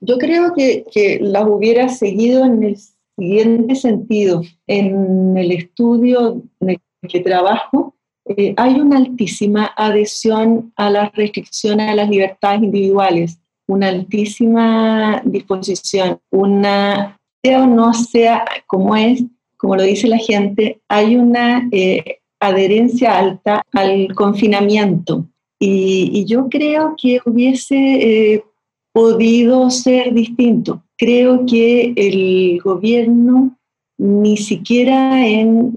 Yo 0.00 0.18
creo 0.18 0.52
que, 0.54 1.18
las 1.22 1.46
hubiera 1.46 1.88
seguido 1.88 2.44
en 2.44 2.62
el 2.62 2.76
siguiente 3.16 3.74
sentido. 3.74 4.42
En 4.66 5.36
el 5.36 5.52
estudio 5.52 6.42
en 6.60 6.70
el 6.70 6.80
que 7.08 7.20
trabajo, 7.20 7.94
eh, 8.26 8.52
hay 8.58 8.80
una 8.80 8.98
altísima 8.98 9.72
adhesión 9.76 10.72
a 10.76 10.90
las 10.90 11.12
restricciones 11.14 11.88
a 11.88 11.94
las 11.94 12.10
libertades 12.10 12.62
individuales, 12.62 13.38
una 13.66 13.88
altísima 13.88 15.22
disposición, 15.24 16.20
una, 16.30 17.18
sea 17.42 17.62
o 17.62 17.66
no 17.66 17.94
sea 17.94 18.44
como 18.66 18.94
es, 18.96 19.24
como 19.66 19.74
lo 19.74 19.82
dice 19.82 20.06
la 20.06 20.18
gente, 20.18 20.80
hay 20.88 21.16
una 21.16 21.68
eh, 21.72 22.20
adherencia 22.38 23.18
alta 23.18 23.64
al 23.72 24.14
confinamiento. 24.14 25.26
Y, 25.58 26.24
yo 26.24 26.48
creo 26.48 26.94
que 26.96 27.18
hubiese 27.26 27.74
eh, 27.74 28.44
podido 28.92 29.68
ser 29.70 30.14
distinto. 30.14 30.84
Creo 30.96 31.44
que 31.46 31.92
el 31.96 32.60
gobierno 32.62 33.58
ni 33.98 34.36
siquiera 34.36 35.26
en, 35.26 35.74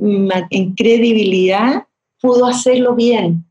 credibilidad 0.77 1.87
pudo 2.21 2.45
hacerlo 2.45 2.93
bien. 2.93 3.43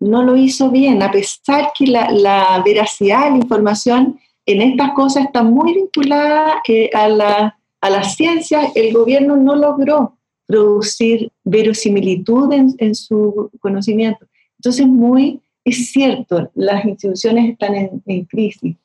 No 0.00 0.24
lo 0.24 0.34
hizo 0.34 0.72
bien, 0.72 1.04
a 1.04 1.12
pesar 1.12 1.70
que 1.78 1.86
la, 1.86 2.60
veracidad 2.64 3.26
de 3.26 3.30
la 3.30 3.36
información 3.36 4.18
en 4.44 4.60
estas 4.60 4.90
cosas 4.94 5.26
está 5.26 5.44
muy 5.44 5.72
vinculada 5.72 6.62
eh, 6.66 6.90
a, 6.92 7.08
la, 7.08 7.57
a 7.80 7.90
las 7.90 8.16
ciencias, 8.16 8.72
el 8.74 8.92
gobierno 8.92 9.36
no 9.36 9.54
logró 9.54 10.18
producir 10.46 11.30
verosimilitud 11.44 12.52
en, 12.52 12.94
su 12.94 13.50
conocimiento. 13.60 14.26
Entonces, 14.58 14.86
muy, 14.86 15.40
es 15.64 15.90
cierto, 15.92 16.50
las 16.54 16.84
instituciones 16.84 17.50
están 17.50 17.74
en, 18.04 18.24
crisis, 18.24 18.76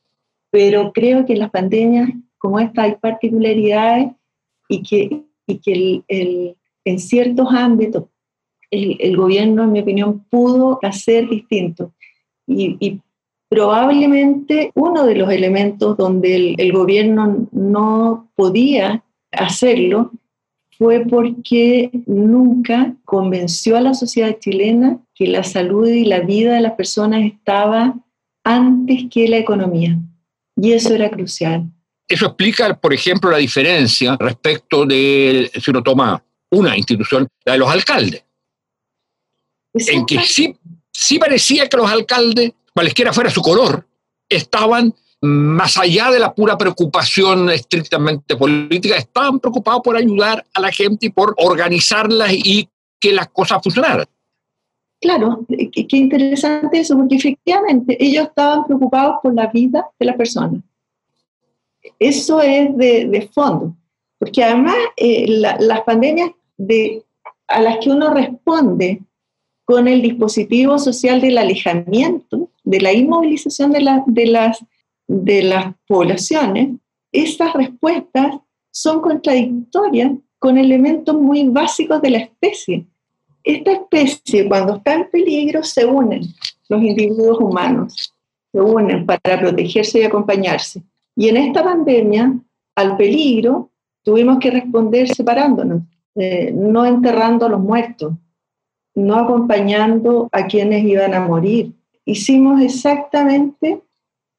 pero 0.51 0.91
creo 0.91 1.25
que 1.25 1.33
en 1.33 1.39
las 1.39 1.51
pandemias 1.51 2.09
como 2.38 2.59
esta 2.59 2.83
hay 2.83 2.95
particularidades 2.95 4.12
y 4.67 4.83
que, 4.83 5.23
y 5.47 5.57
que 5.59 6.03
el, 6.09 6.57
en 6.83 7.00
ciertos 7.00 7.47
ámbitos, 7.53 8.03
el, 8.69 9.15
gobierno, 9.15 9.63
en 9.63 9.71
mi 9.71 9.79
opinión, 9.79 10.25
pudo 10.29 10.79
hacer 10.81 11.29
distinto. 11.29 11.93
Y, 12.45 13.00
probablemente 13.53 14.72
uno 14.74 15.05
de 15.05 15.15
los 15.15 15.31
elementos 15.31 15.95
donde 15.98 16.55
el, 16.57 16.72
gobierno 16.72 17.48
no 17.51 18.31
podía 18.36 19.03
hacerlo 19.31 20.12
fue 20.77 21.05
porque 21.05 21.91
nunca 22.07 22.95
convenció 23.05 23.77
a 23.77 23.81
la 23.81 23.93
sociedad 23.93 24.38
chilena 24.39 25.00
que 25.13 25.27
la 25.27 25.43
salud 25.43 25.88
y 25.88 26.05
la 26.05 26.22
vida 26.22 26.55
de 26.55 26.62
las 26.62 26.74
personas 26.74 27.24
estaba 27.24 27.95
antes 28.43 29.03
que 29.12 29.27
la 29.27 29.38
economía. 29.38 29.98
Y 30.55 30.72
eso 30.72 30.93
era 30.93 31.10
crucial. 31.10 31.65
Eso 32.07 32.25
explica, 32.25 32.74
por 32.79 32.93
ejemplo, 32.93 33.29
la 33.29 33.38
diferencia 33.38 34.17
respecto 34.19 34.86
de, 34.86 35.51
si 35.53 35.72
uno 35.72 35.83
toma 35.83 36.24
una 36.50 36.75
institución, 36.75 37.27
la 37.45 37.53
de 37.53 37.60
los 37.60 37.69
alcaldes 37.69 38.24
en 39.74 40.05
que 40.05 40.19
sí, 40.22 40.55
sí 40.91 41.17
parecía 41.17 41.67
que 41.67 41.77
los 41.77 41.89
alcaldes, 41.89 42.51
cualesquiera 42.74 43.13
fuera 43.13 43.30
su 43.30 43.42
color, 43.42 43.88
estaban 44.27 44.94
más 45.22 45.77
allá 45.77 46.12
de 46.12 46.20
la 46.20 46.34
pura 46.34 46.58
preocupación 46.58 47.50
estrictamente 47.50 48.36
política, 48.36 48.98
estaban 48.98 49.39
preocupados 49.39 49.82
por 49.82 49.96
ayudar 49.96 50.46
a 50.53 50.60
la 50.60 50.72
gente 50.72 51.06
y 51.06 51.10
por 51.10 51.34
organizarlas 51.38 52.34
y 52.34 52.68
que 53.00 53.13
las 53.13 53.30
cosas 53.30 53.62
funcionaran. 53.63 54.06
Claro, 55.00 55.46
qué 55.50 55.98
interesante 55.98 56.80
eso, 56.80 56.98
porque 56.98 57.15
efectivamente 57.15 57.98
ellos 58.00 58.27
estaban 58.27 58.65
preocupados 58.65 59.18
por 59.22 59.34
la 59.34 59.48
vida 59.48 59.86
de 60.00 60.06
la 60.06 60.15
persona. 60.15 60.62
Eso 62.00 62.42
es 62.42 62.75
de, 62.77 63.30
fondo, 63.34 63.75
porque 64.18 64.44
además 64.44 64.75
eh, 64.96 65.25
las 65.27 65.82
pandemias 65.82 66.32
de, 66.58 67.03
a 67.48 67.62
las 67.62 67.77
que 67.80 67.89
uno 67.89 68.13
responde 68.13 69.01
con 69.65 69.88
el 69.88 70.01
dispositivo 70.01 70.77
social 70.77 71.22
del 71.22 71.38
alejamiento, 71.38 72.42
de 72.74 72.82
la 72.82 72.92
inmovilización 72.92 73.72
de, 73.72 74.01
de, 74.08 74.25
las, 74.25 74.65
de 75.08 75.44
las 75.44 75.75
poblaciones, 75.88 76.70
estas 77.12 77.53
respuestas 77.53 78.38
son 78.72 79.00
contradictorias 79.00 80.13
con 80.39 80.58
elementos 80.58 81.15
muy 81.15 81.48
básicos 81.50 82.01
de 82.01 82.10
la 82.10 82.18
especie. 82.18 82.88
Esta 83.44 83.74
especie, 83.74 84.48
cuando 84.48 84.77
está 84.77 84.96
en 84.96 85.10
peligro, 85.12 85.62
se 85.62 85.86
unen 85.86 86.24
los 86.68 86.82
individuos 86.82 87.39
humanos, 87.39 88.12
se 88.51 88.60
unen 88.60 89.06
para 89.06 89.39
protegerse 89.39 90.00
y 90.00 90.03
acompañarse. 90.03 90.82
Y 91.15 91.30
en 91.30 91.38
esta 91.38 91.63
pandemia, 91.63 92.39
al 92.75 92.98
peligro, 92.98 93.70
tuvimos 94.01 94.39
que 94.39 94.50
responder 94.50 95.10
separándonos, 95.10 95.84
eh, 96.15 96.51
no 96.51 96.88
enterrando 96.88 97.46
a 97.46 97.50
los 97.50 97.62
muertos, 97.62 98.13
no 98.96 99.15
acompañando 99.15 100.27
a 100.32 100.48
quienes 100.48 100.84
iban 100.84 101.13
a 101.13 101.20
morir. 101.20 101.72
Hicimos 102.05 102.62
exactamente 102.62 103.81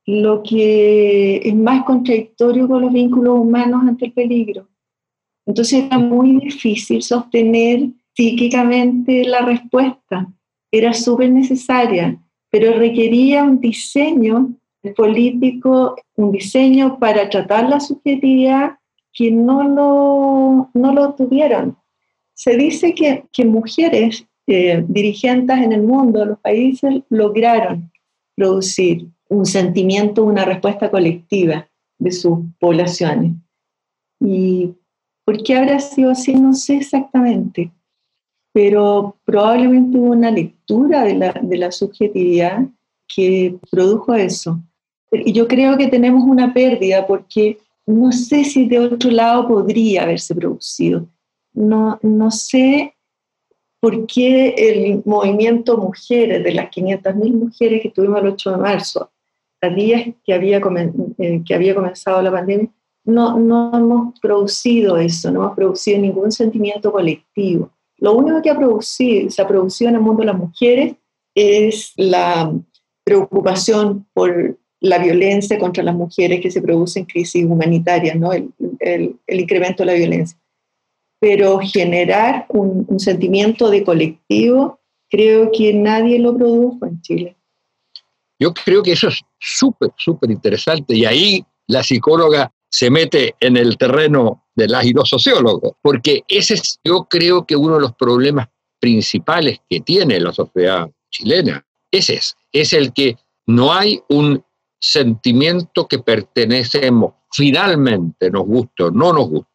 lo 0.07 0.43
que 0.43 1.37
es 1.37 1.55
más 1.55 1.85
contradictorio 1.85 2.69
con 2.69 2.83
los 2.83 2.93
vínculos 2.93 3.39
humanos 3.39 3.83
ante 3.87 4.07
el 4.07 4.13
peligro. 4.13 4.69
Entonces 5.47 5.85
era 5.85 5.99
muy 5.99 6.41
difícil 6.41 7.03
sostener 7.03 7.89
psíquicamente 8.15 9.25
la 9.25 9.41
respuesta. 9.41 10.31
Era 10.71 10.93
súper 10.93 11.31
necesaria, 11.31 12.19
pero 12.51 12.79
requería 12.79 13.45
un 13.45 13.61
diseño 13.61 14.55
político, 14.97 15.97
un 16.17 16.33
diseño 16.33 16.99
para 16.99 17.29
tratar 17.31 17.69
la 17.69 17.81
subjetividad 17.81 18.77
que 19.13 19.31
no 19.31 19.63
lo, 19.63 20.71
no 20.75 20.93
lo 20.93 21.15
tuvieron. 21.15 21.77
Se 22.35 22.57
dice 22.57 22.95
que, 22.95 23.25
que 23.33 23.45
mujeres 23.45 24.27
eh, 24.47 24.85
dirigentes 24.87 25.57
en 25.57 25.73
el 25.73 25.83
mundo, 25.83 26.25
los 26.25 26.39
países, 26.39 27.03
lograron 27.09 27.91
producir 28.37 29.07
un 29.29 29.47
sentimiento, 29.47 30.25
una 30.25 30.45
respuesta 30.45 30.91
colectiva 30.91 31.69
de 31.99 32.13
sus 32.13 32.39
poblaciones. 32.59 33.33
¿Y 34.21 34.75
por 35.25 35.43
qué 35.43 35.57
habrá 35.57 35.81
sido 35.81 36.11
así? 36.11 36.35
No 36.35 36.53
sé 36.53 36.77
exactamente, 36.77 37.73
pero 38.53 39.17
probablemente 39.25 39.99
hubo 39.99 40.13
una 40.13 40.31
lectura 40.31 41.05
de 41.05 41.15
la, 41.15 41.33
de 41.33 41.57
la 41.57 41.73
subjetividad 41.73 42.69
que 43.15 43.57
produjo 43.71 44.15
eso. 44.15 44.61
Y 45.11 45.33
yo 45.33 45.47
creo 45.49 45.77
que 45.77 45.89
tenemos 45.89 46.25
una 46.25 46.53
pérdida 46.53 47.07
porque 47.07 47.59
no 47.87 48.13
sé 48.13 48.45
si 48.45 48.67
de 48.67 48.81
otro 48.81 49.11
lado 49.11 49.49
podría 49.49 50.03
haberse 50.03 50.35
producido. 50.35 51.07
No, 51.53 51.99
no 52.03 52.31
sé 52.31 52.95
por 53.85 54.07
qué 54.07 54.55
el 54.57 55.03
movimiento 55.05 55.77
mujeres, 55.77 56.43
de 56.43 56.55
las 56.55 56.71
500.000 56.71 57.33
mujeres 57.35 57.83
que 57.83 57.91
tuvimos 57.91 58.19
el 58.23 58.29
8 58.29 58.53
de 58.53 58.57
marzo, 58.57 59.11
a 59.61 59.69
días 59.69 60.09
que 60.25 60.33
había, 60.33 60.59
eh, 61.19 61.43
que 61.45 61.55
había 61.55 61.75
comenzado 61.75 62.23
la 62.23 62.31
pandemia, 62.31 62.71
no, 63.05 63.39
no 63.39 63.71
hemos 63.75 64.19
producido 64.21 64.97
eso, 64.97 65.31
no 65.31 65.43
hemos 65.43 65.55
producido 65.55 65.99
ningún 65.99 66.33
sentimiento 66.33 66.91
colectivo. 66.91 67.73
Lo 67.99 68.15
único 68.15 68.41
que 68.41 68.49
ha 68.49 68.57
producido, 68.57 69.29
se 69.29 69.43
ha 69.43 69.47
producido 69.47 69.91
en 69.91 69.97
el 69.97 70.01
mundo 70.01 70.23
de 70.23 70.29
las 70.29 70.39
mujeres 70.39 70.95
es 71.35 71.93
la 71.99 72.55
preocupación 73.05 74.07
por 74.15 74.59
la 74.81 74.97
violencia 74.97 75.59
contra 75.59 75.85
las 75.85 75.95
mujeres 75.95 76.41
que 76.41 76.51
se 76.51 76.63
produce 76.63 77.01
en 77.01 77.05
crisis 77.05 77.45
humanitarias, 77.45 78.17
¿no? 78.17 78.33
el, 78.33 78.49
el, 78.81 79.17
el 79.27 79.41
incremento 79.41 79.83
de 79.83 79.87
la 79.89 79.93
violencia 79.93 80.39
pero 81.25 81.59
generar 81.59 82.45
un, 82.51 83.01
sentimiento 83.01 83.71
de 83.71 83.83
colectivo, 83.83 84.79
creo 85.09 85.51
que 85.51 85.73
nadie 85.73 86.19
lo 86.19 86.37
produjo 86.37 86.85
en 86.85 87.01
Chile. 87.01 87.37
Yo 88.39 88.53
creo 88.53 88.83
que 88.83 88.93
eso 88.93 89.09
es 89.09 89.23
súper, 89.41 89.91
súper 89.97 90.31
interesante 90.31 90.95
y 90.95 91.07
ahí 91.07 91.43
la 91.67 91.83
psicóloga 91.83 92.53
se 92.69 92.91
mete 92.91 93.37
en 93.41 93.57
el 93.57 93.79
terreno 93.79 94.45
de 94.55 94.69
las 94.69 94.85
y 94.85 94.93
los 94.93 95.09
sociólogos, 95.09 95.73
porque 95.81 96.25
ese 96.29 96.55
es, 96.55 96.79
yo 96.85 97.07
creo 97.09 97.47
que 97.47 97.57
uno 97.57 97.77
de 97.77 97.81
los 97.81 97.95
problemas 97.95 98.49
principales 98.79 99.61
que 99.71 99.81
tiene 99.81 100.21
la 100.21 100.31
sociedad 100.35 100.91
chilena, 101.11 101.65
ese 101.91 102.17
es, 102.17 102.37
es 102.53 102.75
el 102.75 102.93
que 102.93 103.17
no 103.47 103.73
hay 103.73 103.99
un 104.11 104.45
sentimiento 104.79 105.89
que 105.89 106.01
pertenecemos 106.01 107.15
finalmente, 107.33 108.31
nos 108.31 108.45
guste 108.45 108.83
o 108.83 108.91
no 108.91 109.15
nos 109.15 109.27
guste, 109.31 109.49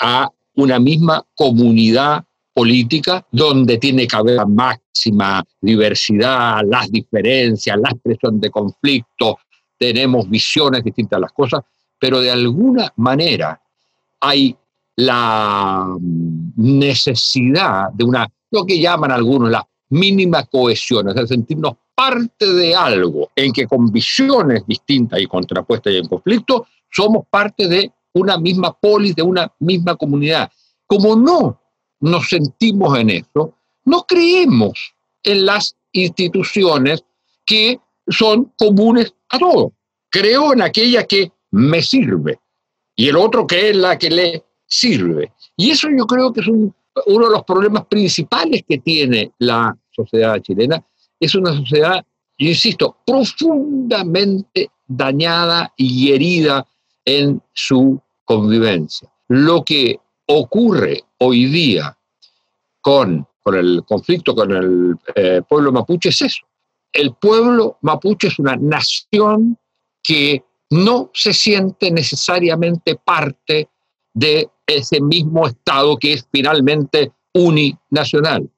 a 0.00 0.30
una 0.56 0.78
misma 0.78 1.24
comunidad 1.34 2.24
política 2.54 3.26
donde 3.30 3.78
tiene 3.78 4.06
que 4.06 4.16
haber 4.16 4.46
máxima 4.46 5.42
diversidad, 5.60 6.60
las 6.64 6.90
diferencias, 6.90 7.78
la 7.80 7.90
expresión 7.90 8.40
de 8.40 8.50
conflicto, 8.50 9.38
tenemos 9.78 10.28
visiones 10.28 10.84
distintas 10.84 11.16
de 11.18 11.22
las 11.22 11.32
cosas, 11.32 11.62
pero 11.98 12.20
de 12.20 12.30
alguna 12.30 12.92
manera 12.96 13.60
hay 14.20 14.56
la 14.96 15.96
necesidad 16.56 17.90
de 17.92 18.04
una, 18.04 18.28
lo 18.50 18.66
que 18.66 18.78
llaman 18.78 19.10
algunos 19.10 19.50
la 19.50 19.66
mínima 19.90 20.44
cohesión, 20.44 21.08
es 21.08 21.14
decir, 21.14 21.28
sentirnos 21.28 21.74
parte 21.94 22.46
de 22.46 22.74
algo 22.74 23.30
en 23.34 23.52
que 23.52 23.66
con 23.66 23.90
visiones 23.90 24.66
distintas 24.66 25.20
y 25.20 25.26
contrapuestas 25.26 25.92
y 25.92 25.98
en 25.98 26.08
conflicto, 26.08 26.66
somos 26.90 27.26
parte 27.28 27.68
de 27.68 27.92
una 28.14 28.38
misma 28.38 28.72
polis, 28.72 29.14
de 29.14 29.22
una 29.22 29.52
misma 29.58 29.96
comunidad. 29.96 30.50
Como 30.86 31.16
no 31.16 31.60
nos 32.00 32.28
sentimos 32.28 32.98
en 32.98 33.10
eso, 33.10 33.54
no 33.84 34.02
creemos 34.02 34.94
en 35.22 35.46
las 35.46 35.76
instituciones 35.92 37.04
que 37.44 37.78
son 38.08 38.52
comunes 38.58 39.14
a 39.28 39.38
todos. 39.38 39.72
Creo 40.10 40.52
en 40.52 40.62
aquella 40.62 41.04
que 41.04 41.32
me 41.50 41.82
sirve 41.82 42.38
y 42.96 43.08
el 43.08 43.16
otro 43.16 43.46
que 43.46 43.70
es 43.70 43.76
la 43.76 43.98
que 43.98 44.10
le 44.10 44.44
sirve. 44.66 45.32
Y 45.56 45.70
eso 45.70 45.88
yo 45.96 46.06
creo 46.06 46.32
que 46.32 46.40
es 46.40 46.48
uno 46.48 46.74
de 47.26 47.30
los 47.30 47.44
problemas 47.44 47.86
principales 47.86 48.62
que 48.68 48.78
tiene 48.78 49.32
la 49.38 49.76
sociedad 49.90 50.40
chilena. 50.40 50.84
Es 51.18 51.34
una 51.34 51.54
sociedad, 51.54 52.04
insisto, 52.38 52.96
profundamente 53.06 54.70
dañada 54.86 55.72
y 55.76 56.12
herida 56.12 56.66
en 57.04 57.42
su 57.52 58.00
convivencia. 58.24 59.12
Lo 59.28 59.64
que 59.64 59.98
ocurre 60.26 61.04
hoy 61.18 61.46
día 61.46 61.96
con, 62.80 63.26
con 63.42 63.54
el 63.54 63.82
conflicto 63.86 64.34
con 64.34 64.52
el 64.52 64.96
eh, 65.14 65.42
pueblo 65.48 65.72
mapuche 65.72 66.10
es 66.10 66.22
eso. 66.22 66.46
El 66.92 67.14
pueblo 67.14 67.78
mapuche 67.82 68.28
es 68.28 68.38
una 68.38 68.56
nación 68.56 69.58
que 70.02 70.44
no 70.70 71.10
se 71.14 71.32
siente 71.32 71.90
necesariamente 71.90 72.96
parte 72.96 73.68
de 74.14 74.50
ese 74.66 75.00
mismo 75.00 75.46
Estado 75.46 75.96
que 75.96 76.14
es 76.14 76.26
finalmente 76.30 77.12
uninacional. 77.34 78.50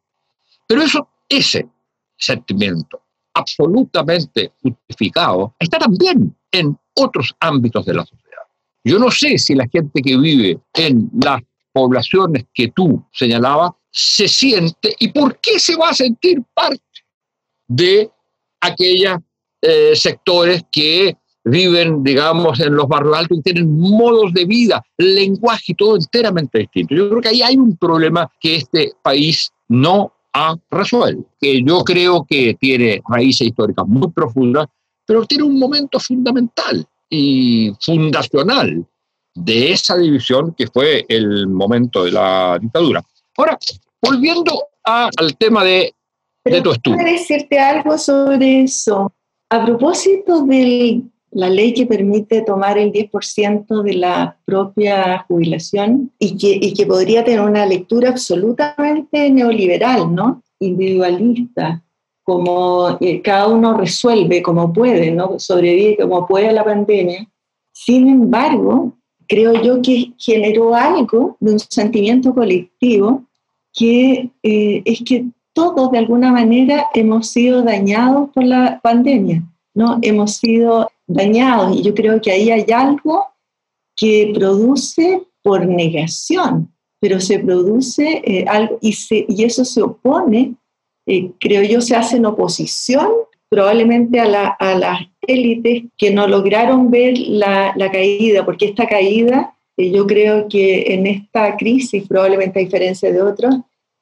Pero 0.66 0.82
eso, 0.82 1.08
ese 1.28 1.68
sentimiento 2.16 3.02
absolutamente 3.34 4.52
justificado 4.62 5.54
está 5.58 5.78
también 5.78 6.36
en 6.50 6.78
otros 6.94 7.34
ámbitos 7.40 7.84
de 7.84 7.94
la 7.94 8.04
sociedad. 8.04 8.23
Yo 8.84 8.98
no 8.98 9.10
sé 9.10 9.38
si 9.38 9.54
la 9.54 9.66
gente 9.66 10.02
que 10.02 10.16
vive 10.16 10.58
en 10.74 11.10
las 11.22 11.40
poblaciones 11.72 12.44
que 12.52 12.68
tú 12.68 13.02
señalabas 13.12 13.72
se 13.90 14.28
siente 14.28 14.94
y 14.98 15.08
por 15.08 15.38
qué 15.40 15.58
se 15.58 15.76
va 15.76 15.90
a 15.90 15.94
sentir 15.94 16.42
parte 16.52 16.82
de 17.66 18.10
aquellos 18.60 19.18
eh, 19.62 19.96
sectores 19.96 20.62
que 20.70 21.16
viven, 21.44 22.02
digamos, 22.02 22.58
en 22.60 22.74
los 22.74 22.88
barrios 22.88 23.16
altos 23.16 23.38
y 23.38 23.42
tienen 23.42 23.78
modos 23.78 24.32
de 24.32 24.44
vida, 24.44 24.82
lenguaje 24.98 25.72
y 25.72 25.74
todo 25.74 25.96
enteramente 25.96 26.58
distinto. 26.58 26.94
Yo 26.94 27.08
creo 27.08 27.20
que 27.20 27.28
ahí 27.28 27.42
hay 27.42 27.56
un 27.56 27.76
problema 27.76 28.30
que 28.40 28.56
este 28.56 28.92
país 29.02 29.50
no 29.68 30.12
ha 30.32 30.56
resuelto, 30.70 31.26
que 31.40 31.62
yo 31.62 31.84
creo 31.84 32.24
que 32.28 32.56
tiene 32.60 33.00
raíces 33.08 33.46
históricas 33.46 33.86
muy 33.86 34.10
profundas, 34.10 34.66
pero 35.06 35.24
tiene 35.26 35.44
un 35.44 35.58
momento 35.58 36.00
fundamental 36.00 36.86
y 37.08 37.72
fundacional 37.80 38.86
de 39.34 39.72
esa 39.72 39.96
división 39.96 40.54
que 40.56 40.66
fue 40.68 41.04
el 41.08 41.48
momento 41.48 42.04
de 42.04 42.12
la 42.12 42.58
dictadura. 42.60 43.02
Ahora, 43.36 43.58
volviendo 44.00 44.68
al 44.84 45.36
tema 45.38 45.64
de, 45.64 45.92
de 46.44 46.60
tu 46.60 46.70
estudio. 46.70 46.98
¿Puedo 46.98 47.12
decirte 47.12 47.58
algo 47.58 47.98
sobre 47.98 48.62
eso? 48.62 49.12
A 49.50 49.64
propósito 49.64 50.44
de 50.46 51.02
la 51.34 51.48
ley 51.48 51.74
que 51.74 51.86
permite 51.86 52.42
tomar 52.42 52.78
el 52.78 52.92
10% 52.92 53.82
de 53.82 53.94
la 53.94 54.38
propia 54.44 55.24
jubilación 55.26 56.12
y 56.18 56.36
que, 56.36 56.58
y 56.60 56.74
que 56.74 56.86
podría 56.86 57.24
tener 57.24 57.40
una 57.40 57.66
lectura 57.66 58.10
absolutamente 58.10 59.30
neoliberal, 59.30 60.14
¿no? 60.14 60.42
Individualista, 60.60 61.83
como 62.24 62.96
eh, 63.00 63.20
cada 63.22 63.48
uno 63.48 63.76
resuelve 63.76 64.42
como 64.42 64.72
puede, 64.72 65.10
¿no? 65.10 65.38
sobrevive 65.38 65.98
como 65.98 66.26
puede 66.26 66.48
a 66.48 66.52
la 66.52 66.64
pandemia. 66.64 67.28
Sin 67.72 68.08
embargo, 68.08 68.96
creo 69.28 69.62
yo 69.62 69.82
que 69.82 70.12
generó 70.18 70.74
algo 70.74 71.36
de 71.38 71.52
un 71.52 71.58
sentimiento 71.58 72.34
colectivo 72.34 73.24
que 73.72 74.30
eh, 74.42 74.82
es 74.84 75.02
que 75.04 75.26
todos 75.52 75.90
de 75.90 75.98
alguna 75.98 76.32
manera 76.32 76.86
hemos 76.94 77.28
sido 77.28 77.62
dañados 77.62 78.30
por 78.30 78.44
la 78.44 78.80
pandemia, 78.82 79.42
¿no? 79.74 79.98
Hemos 80.02 80.36
sido 80.36 80.88
dañados 81.06 81.76
y 81.76 81.82
yo 81.82 81.94
creo 81.94 82.20
que 82.20 82.32
ahí 82.32 82.50
hay 82.50 82.64
algo 82.72 83.26
que 83.96 84.32
produce 84.34 85.22
por 85.42 85.66
negación, 85.66 86.72
pero 87.00 87.20
se 87.20 87.38
produce 87.38 88.22
eh, 88.24 88.44
algo 88.48 88.78
y, 88.80 88.92
se, 88.94 89.26
y 89.28 89.44
eso 89.44 89.64
se 89.64 89.82
opone 89.82 90.54
eh, 91.06 91.30
creo 91.38 91.62
yo, 91.62 91.80
se 91.80 91.96
hace 91.96 92.16
en 92.16 92.26
oposición 92.26 93.08
probablemente 93.48 94.18
a, 94.18 94.24
la, 94.24 94.48
a 94.48 94.74
las 94.74 95.00
élites 95.22 95.84
que 95.96 96.10
no 96.10 96.26
lograron 96.26 96.90
ver 96.90 97.16
la, 97.18 97.72
la 97.76 97.90
caída, 97.90 98.44
porque 98.44 98.66
esta 98.66 98.86
caída, 98.86 99.54
eh, 99.76 99.90
yo 99.90 100.06
creo 100.06 100.48
que 100.48 100.92
en 100.92 101.06
esta 101.06 101.56
crisis, 101.56 102.06
probablemente 102.08 102.58
a 102.58 102.64
diferencia 102.64 103.12
de 103.12 103.22
otros, 103.22 103.54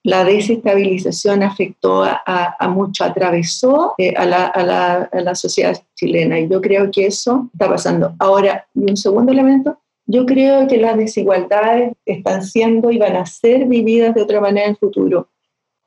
la 0.05 0.25
desestabilización 0.25 1.43
afectó 1.43 2.03
a, 2.03 2.23
a, 2.59 2.69
mucho, 2.69 3.05
atravesó 3.05 3.95
eh, 3.99 4.15
a, 4.17 4.25
la, 4.25 4.47
a, 4.47 4.62
la, 4.65 5.03
a, 5.12 5.21
la, 5.21 5.35
sociedad 5.35 5.81
chilena 5.95 6.41
y 6.41 6.49
yo 6.49 6.61
creo 6.61 6.91
que 6.91 7.07
eso 7.07 7.49
está 7.53 7.69
pasando. 7.69 8.15
Ahora, 8.19 8.67
y 8.75 8.91
un 8.91 8.97
segundo 8.97 9.33
elemento, 9.33 9.79
yo 10.07 10.27
creo 10.27 10.67
que 10.67 10.79
las 10.79 10.97
desigualdades 10.97 11.93
están 12.05 12.43
siendo 12.43 12.91
y 12.91 12.99
van 12.99 13.17
a 13.17 13.27
ser 13.27 13.67
vividas 13.67 14.15
de 14.15 14.23
otra 14.23 14.41
manera 14.41 14.67
en 14.67 14.73
el 14.73 14.77
futuro. 14.79 15.29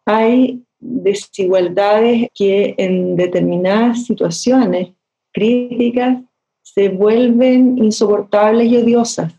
Hay 0.05 0.64
desigualdades 0.85 2.29
que 2.33 2.75
en 2.77 3.15
determinadas 3.15 4.05
situaciones 4.05 4.89
críticas 5.33 6.21
se 6.61 6.89
vuelven 6.89 7.77
insoportables 7.77 8.71
y 8.71 8.77
odiosas. 8.77 9.33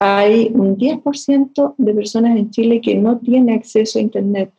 Hay 0.00 0.50
un 0.54 0.76
10% 0.76 1.74
de 1.76 1.94
personas 1.94 2.36
en 2.36 2.50
Chile 2.50 2.80
que 2.80 2.94
no 2.94 3.18
tiene 3.18 3.54
acceso 3.54 3.98
a 3.98 4.02
Internet. 4.02 4.52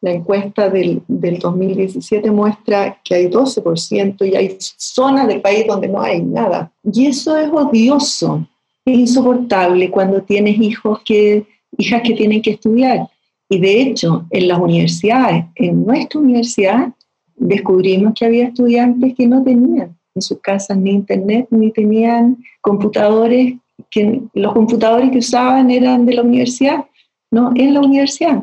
La 0.00 0.12
encuesta 0.12 0.70
del, 0.70 1.02
del 1.08 1.38
2017 1.40 2.30
muestra 2.30 3.00
que 3.04 3.14
hay 3.14 3.26
12% 3.26 4.26
y 4.26 4.36
hay 4.36 4.56
zonas 4.58 5.26
del 5.28 5.40
país 5.40 5.66
donde 5.66 5.88
no 5.88 6.00
hay 6.00 6.22
nada. 6.22 6.72
Y 6.84 7.06
eso 7.06 7.36
es 7.36 7.50
odioso, 7.52 8.46
insoportable 8.84 9.90
cuando 9.90 10.22
tienes 10.22 10.58
hijos 10.60 11.00
que, 11.04 11.46
hijas 11.76 12.02
que 12.02 12.14
tienen 12.14 12.40
que 12.40 12.52
estudiar 12.52 13.08
y 13.48 13.58
de 13.58 13.80
hecho, 13.80 14.26
en 14.30 14.48
las 14.48 14.58
universidades, 14.58 15.46
en 15.54 15.84
nuestra 15.84 16.20
universidad, 16.20 16.92
descubrimos 17.36 18.12
que 18.14 18.26
había 18.26 18.48
estudiantes 18.48 19.14
que 19.14 19.26
no 19.26 19.42
tenían 19.42 19.96
en 20.14 20.22
sus 20.22 20.38
casas 20.40 20.76
ni 20.76 20.90
internet, 20.90 21.46
ni 21.50 21.72
tenían 21.72 22.36
computadores, 22.60 23.54
que 23.90 24.20
los 24.34 24.52
computadores 24.52 25.10
que 25.10 25.18
usaban 25.18 25.70
eran 25.70 26.04
de 26.04 26.14
la 26.14 26.22
universidad, 26.22 26.84
no, 27.30 27.52
en 27.54 27.74
la 27.74 27.80
universidad. 27.80 28.42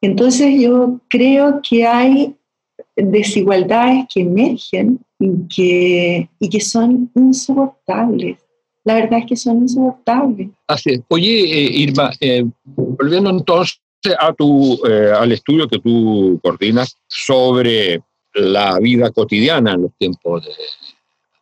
Entonces 0.00 0.58
yo 0.58 1.00
creo 1.08 1.60
que 1.68 1.86
hay 1.86 2.34
desigualdades 2.96 4.06
que 4.12 4.22
emergen 4.22 5.00
y 5.18 5.30
que, 5.54 6.30
y 6.38 6.48
que 6.48 6.60
son 6.60 7.10
insoportables. 7.14 8.38
La 8.84 8.94
verdad 8.94 9.18
es 9.18 9.26
que 9.26 9.36
son 9.36 9.58
insoportables. 9.58 10.48
Así 10.66 11.02
Oye, 11.08 11.40
eh, 11.40 11.70
Irma, 11.72 12.10
eh, 12.20 12.44
volviendo 12.64 13.28
entonces 13.28 13.80
a 14.18 14.32
tu, 14.32 14.80
eh, 14.86 15.12
al 15.16 15.32
estudio 15.32 15.68
que 15.68 15.78
tú 15.78 16.38
coordinas 16.42 16.96
sobre 17.06 18.02
la 18.34 18.78
vida 18.78 19.10
cotidiana 19.10 19.72
en 19.72 19.82
los 19.82 19.92
tiempos 19.98 20.44
de 20.44 20.52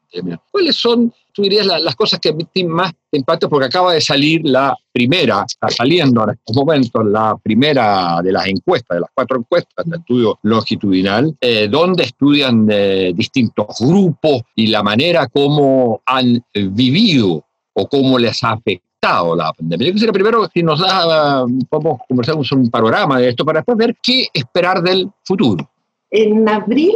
pandemia. 0.00 0.40
¿Cuáles 0.50 0.76
son, 0.76 1.12
tú 1.32 1.42
dirías, 1.42 1.66
las 1.66 1.94
cosas 1.94 2.18
que 2.18 2.32
más 2.64 2.92
te 3.10 3.18
impactan? 3.18 3.50
Porque 3.50 3.66
acaba 3.66 3.92
de 3.92 4.00
salir 4.00 4.40
la 4.44 4.74
primera, 4.90 5.44
está 5.46 5.68
saliendo 5.68 6.24
en 6.24 6.30
estos 6.30 6.56
momentos 6.56 7.04
la 7.06 7.36
primera 7.36 8.20
de 8.22 8.32
las 8.32 8.46
encuestas, 8.46 8.96
de 8.96 9.00
las 9.02 9.10
cuatro 9.14 9.38
encuestas 9.38 9.84
del 9.84 10.00
estudio 10.00 10.38
longitudinal, 10.42 11.36
eh, 11.40 11.68
donde 11.68 12.04
estudian 12.04 12.66
eh, 12.70 13.12
distintos 13.14 13.66
grupos 13.80 14.42
y 14.56 14.68
la 14.68 14.82
manera 14.82 15.26
como 15.28 16.02
han 16.06 16.42
vivido 16.54 17.44
o 17.74 17.88
cómo 17.88 18.18
les 18.18 18.42
ha 18.42 18.52
afectado 18.52 18.87
la 19.02 19.52
pandemia. 19.52 19.86
Yo 19.86 19.92
quisiera 19.92 20.12
primero 20.12 20.48
si 20.52 20.62
nos 20.62 20.80
da, 20.80 21.46
podemos 21.68 22.00
conversar 22.08 22.36
un 22.36 22.70
panorama 22.70 23.18
de 23.18 23.28
esto 23.28 23.44
para 23.44 23.60
después 23.60 23.96
qué 24.02 24.26
esperar 24.32 24.82
del 24.82 25.10
futuro. 25.24 25.70
En 26.10 26.48
abril 26.48 26.94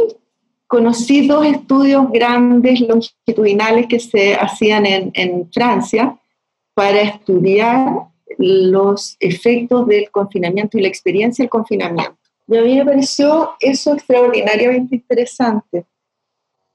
conocí 0.67 1.27
dos 1.27 1.45
estudios 1.45 2.11
grandes 2.11 2.81
longitudinales 2.81 3.87
que 3.87 3.99
se 3.99 4.35
hacían 4.35 4.85
en, 4.85 5.11
en 5.13 5.49
Francia 5.51 6.17
para 6.73 7.01
estudiar 7.01 8.07
los 8.37 9.15
efectos 9.19 9.87
del 9.87 10.09
confinamiento 10.09 10.77
y 10.77 10.81
la 10.81 10.87
experiencia 10.87 11.43
del 11.43 11.49
confinamiento. 11.49 12.17
Y 12.47 12.57
a 12.57 12.61
mí 12.61 12.75
me 12.75 12.85
pareció 12.85 13.51
eso 13.59 13.93
extraordinariamente 13.93 14.95
interesante. 14.95 15.85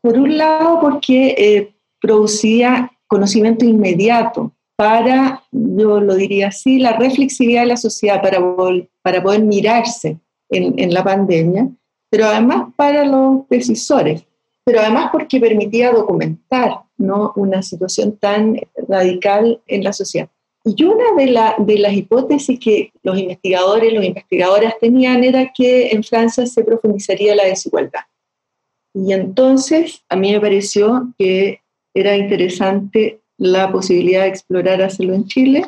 Por 0.00 0.16
un 0.16 0.38
lado, 0.38 0.80
porque 0.80 1.34
eh, 1.36 1.74
producía 2.00 2.90
conocimiento 3.06 3.64
inmediato 3.64 4.52
para, 4.78 5.42
yo 5.50 6.00
lo 6.00 6.14
diría 6.14 6.48
así, 6.48 6.78
la 6.78 6.92
reflexividad 6.92 7.62
de 7.62 7.66
la 7.66 7.76
sociedad 7.76 8.22
para, 8.22 8.38
para 9.02 9.20
poder 9.20 9.42
mirarse 9.42 10.18
en, 10.50 10.78
en 10.78 10.94
la 10.94 11.02
pandemia, 11.02 11.68
pero 12.08 12.26
además 12.26 12.72
para 12.76 13.04
los 13.04 13.48
decisores, 13.48 14.22
pero 14.64 14.78
además 14.78 15.08
porque 15.10 15.40
permitía 15.40 15.90
documentar 15.90 16.82
¿no? 16.96 17.32
una 17.34 17.60
situación 17.60 18.18
tan 18.18 18.56
radical 18.86 19.60
en 19.66 19.82
la 19.82 19.92
sociedad. 19.92 20.28
Y 20.64 20.84
una 20.84 21.12
de, 21.16 21.64
de 21.64 21.78
las 21.80 21.92
hipótesis 21.94 22.60
que 22.60 22.92
los 23.02 23.18
investigadores, 23.18 23.92
los 23.92 24.04
investigadoras 24.04 24.74
tenían 24.80 25.24
era 25.24 25.50
que 25.52 25.88
en 25.88 26.04
Francia 26.04 26.46
se 26.46 26.62
profundizaría 26.62 27.34
la 27.34 27.46
desigualdad. 27.46 28.02
Y 28.94 29.12
entonces 29.12 30.04
a 30.08 30.14
mí 30.14 30.30
me 30.30 30.40
pareció 30.40 31.12
que 31.18 31.62
era 31.94 32.16
interesante 32.16 33.20
la 33.38 33.70
posibilidad 33.70 34.22
de 34.22 34.28
explorar 34.28 34.82
hacerlo 34.82 35.14
en 35.14 35.26
Chile. 35.26 35.64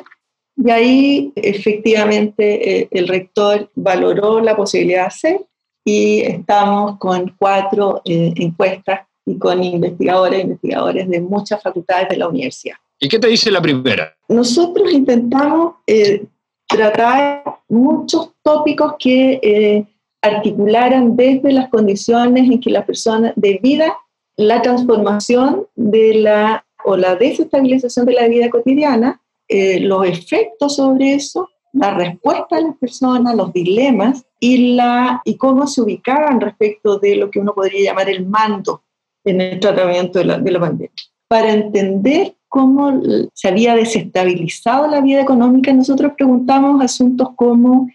Y 0.55 0.69
ahí 0.69 1.33
efectivamente 1.35 2.81
eh, 2.81 2.87
el 2.91 3.07
rector 3.07 3.71
valoró 3.73 4.41
la 4.41 4.55
posibilidad 4.55 5.01
de 5.01 5.07
hacer 5.07 5.41
y 5.83 6.19
estamos 6.21 6.97
con 6.99 7.33
cuatro 7.39 8.01
eh, 8.05 8.33
encuestas 8.35 9.01
y 9.25 9.37
con 9.39 9.63
investigadores 9.63 10.39
e 10.39 10.43
investigadores 10.43 11.09
de 11.09 11.21
muchas 11.21 11.61
facultades 11.63 12.09
de 12.09 12.17
la 12.17 12.27
universidad. 12.27 12.75
¿Y 12.99 13.07
qué 13.07 13.17
te 13.17 13.27
dice 13.27 13.49
la 13.49 13.61
primera? 13.61 14.13
Nosotros 14.27 14.91
intentamos 14.91 15.75
eh, 15.87 16.25
tratar 16.67 17.43
muchos 17.67 18.31
tópicos 18.43 18.95
que 18.99 19.87
articularan 20.21 21.15
desde 21.15 21.51
las 21.51 21.69
condiciones 21.69 22.43
en 22.43 22.59
que 22.59 22.69
la 22.69 22.85
persona 22.85 23.33
de 23.35 23.59
vida, 23.63 23.97
la 24.35 24.61
transformación 24.61 25.65
de 25.75 26.13
la 26.15 26.65
o 26.85 26.97
la 26.97 27.15
desestabilización 27.15 28.05
de 28.05 28.13
la 28.13 28.27
vida 28.27 28.49
cotidiana, 28.49 29.21
eh, 29.47 29.79
los 29.79 30.05
efectos 30.05 30.75
sobre 30.75 31.15
eso, 31.15 31.49
la 31.73 31.93
respuesta 31.93 32.57
de 32.57 32.63
las 32.63 32.77
personas, 32.77 33.35
los 33.35 33.53
dilemas 33.53 34.25
y, 34.39 34.75
la, 34.75 35.21
y 35.23 35.35
cómo 35.35 35.67
se 35.67 35.81
ubicaban 35.81 36.41
respecto 36.41 36.99
de 36.99 37.15
lo 37.15 37.29
que 37.31 37.39
uno 37.39 37.53
podría 37.53 37.91
llamar 37.91 38.09
el 38.09 38.25
mando 38.25 38.83
en 39.23 39.41
el 39.41 39.59
tratamiento 39.59 40.19
de 40.19 40.25
la, 40.25 40.39
de 40.39 40.51
la 40.51 40.59
pandemia. 40.59 40.91
Para 41.27 41.53
entender 41.53 42.35
cómo 42.49 43.01
se 43.33 43.47
había 43.47 43.75
desestabilizado 43.75 44.87
la 44.87 44.99
vida 44.99 45.21
económica, 45.21 45.71
nosotros 45.71 46.13
preguntamos 46.17 46.83
asuntos 46.83 47.29
como 47.35 47.87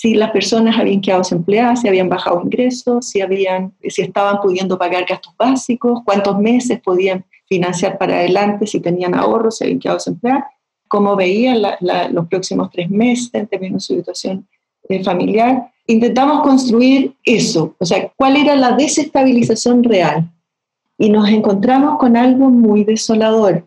si 0.00 0.14
las 0.14 0.32
personas 0.32 0.76
habían 0.76 1.00
quedado 1.00 1.22
desempleadas, 1.22 1.80
si 1.80 1.88
habían 1.88 2.08
bajado 2.08 2.42
ingresos, 2.42 3.06
si, 3.08 3.20
habían, 3.20 3.72
si 3.88 4.02
estaban 4.02 4.40
pudiendo 4.40 4.76
pagar 4.76 5.04
gastos 5.08 5.32
básicos, 5.38 6.00
cuántos 6.04 6.36
meses 6.38 6.80
podían 6.80 7.24
financiar 7.46 7.96
para 7.96 8.16
adelante, 8.16 8.66
si 8.66 8.80
tenían 8.80 9.14
ahorros, 9.14 9.58
si 9.58 9.64
habían 9.64 9.78
quedado 9.78 9.98
desempleadas, 9.98 10.44
cómo 10.88 11.14
veían 11.14 11.62
los 12.10 12.26
próximos 12.26 12.70
tres 12.72 12.90
meses 12.90 13.30
en 13.32 13.80
su 13.80 13.94
situación 13.94 14.48
eh, 14.88 15.04
familiar. 15.04 15.70
Intentamos 15.86 16.42
construir 16.42 17.14
eso, 17.24 17.76
o 17.78 17.84
sea, 17.84 18.10
cuál 18.16 18.36
era 18.36 18.56
la 18.56 18.72
desestabilización 18.72 19.84
real. 19.84 20.28
Y 20.98 21.08
nos 21.10 21.28
encontramos 21.28 21.98
con 21.98 22.16
algo 22.16 22.50
muy 22.50 22.84
desolador 22.84 23.64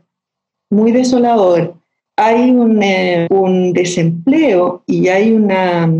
muy 0.69 0.91
desolador. 0.91 1.75
Hay 2.15 2.51
un, 2.51 2.81
eh, 2.81 3.27
un 3.29 3.73
desempleo 3.73 4.83
y 4.87 5.07
hay 5.07 5.31
una, 5.31 5.91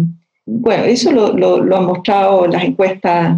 bueno, 0.50 0.86
eso 0.86 1.12
lo, 1.12 1.34
lo, 1.34 1.76
han 1.76 1.86
mostrado 1.86 2.48
las 2.48 2.64
encuestas 2.64 3.38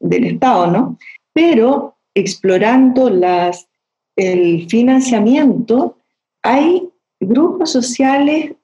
del 0.00 0.24
Estado, 0.24 0.66
¿no? 0.66 0.98
Pero 1.32 1.96
explorando 2.14 3.08
las, 3.08 3.68
el 4.16 4.68
financiamiento, 4.68 5.96
hay 6.42 6.88
grupos 7.20 7.70
sociales 7.70 8.56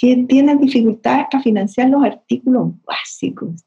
que 0.00 0.24
tienen 0.26 0.58
dificultades 0.60 1.26
para 1.30 1.42
financiar 1.42 1.90
los 1.90 2.02
artículos 2.02 2.70
básicos. 2.84 3.66